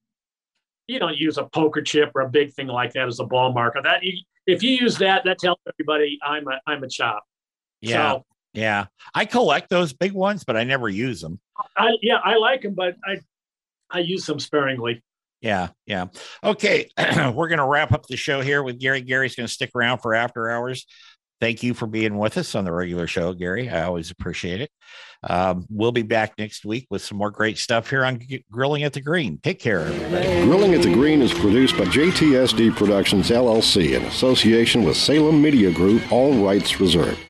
you 0.89 0.99
don't 0.99 1.17
use 1.17 1.37
a 1.37 1.45
poker 1.45 1.81
chip 1.81 2.11
or 2.15 2.21
a 2.21 2.29
big 2.29 2.53
thing 2.53 2.67
like 2.67 2.93
that 2.93 3.07
as 3.07 3.19
a 3.19 3.25
ball 3.25 3.53
marker. 3.53 3.81
That 3.81 4.01
if 4.47 4.63
you 4.63 4.71
use 4.71 4.97
that, 4.97 5.23
that 5.25 5.39
tells 5.39 5.57
everybody 5.67 6.19
I'm 6.23 6.47
a 6.47 6.59
I'm 6.67 6.83
a 6.83 6.89
chop. 6.89 7.23
yeah. 7.81 8.11
So, 8.11 8.25
Yeah. 8.53 8.85
I 9.13 9.25
collect 9.25 9.69
those 9.69 9.93
big 9.93 10.13
ones, 10.13 10.43
but 10.43 10.57
I 10.57 10.63
never 10.63 10.89
use 10.89 11.21
them. 11.21 11.39
I 11.77 11.91
yeah, 12.01 12.19
I 12.23 12.37
like 12.37 12.63
them, 12.63 12.73
but 12.73 12.95
I 13.05 13.19
I 13.91 13.99
use 13.99 14.25
them 14.25 14.39
sparingly. 14.39 15.03
Yeah, 15.41 15.69
yeah. 15.85 16.07
Okay, 16.43 16.89
we're 16.97 17.47
going 17.47 17.59
to 17.59 17.65
wrap 17.65 17.93
up 17.93 18.05
the 18.07 18.17
show 18.17 18.41
here 18.41 18.61
with 18.61 18.77
Gary. 18.77 19.01
Gary's 19.01 19.35
going 19.35 19.47
to 19.47 19.53
stick 19.53 19.71
around 19.73 19.99
for 19.99 20.13
after 20.13 20.49
hours. 20.49 20.85
Thank 21.39 21.63
you 21.63 21.73
for 21.73 21.87
being 21.87 22.17
with 22.17 22.37
us 22.37 22.53
on 22.55 22.65
the 22.65 22.71
regular 22.71 23.07
show, 23.07 23.33
Gary. 23.33 23.69
I 23.69 23.83
always 23.83 24.11
appreciate 24.11 24.59
it. 24.61 24.71
Um, 25.23 25.65
we'll 25.69 25.91
be 25.91 26.01
back 26.01 26.33
next 26.37 26.65
week 26.65 26.87
with 26.89 27.01
some 27.01 27.17
more 27.17 27.31
great 27.31 27.57
stuff 27.57 27.89
here 27.89 28.05
on 28.05 28.19
G- 28.19 28.43
Grilling 28.51 28.83
at 28.83 28.93
the 28.93 29.01
Green. 29.01 29.37
Take 29.41 29.59
care, 29.59 29.81
everybody. 29.81 30.43
Grilling 30.43 30.73
at 30.73 30.81
the 30.81 30.93
Green 30.93 31.21
is 31.21 31.33
produced 31.33 31.77
by 31.77 31.85
JTSD 31.85 32.75
Productions 32.75 33.29
LLC 33.29 33.95
in 33.95 34.03
association 34.03 34.83
with 34.83 34.97
Salem 34.97 35.41
Media 35.41 35.71
Group, 35.71 36.09
all 36.11 36.33
rights 36.45 36.79
reserved. 36.79 37.28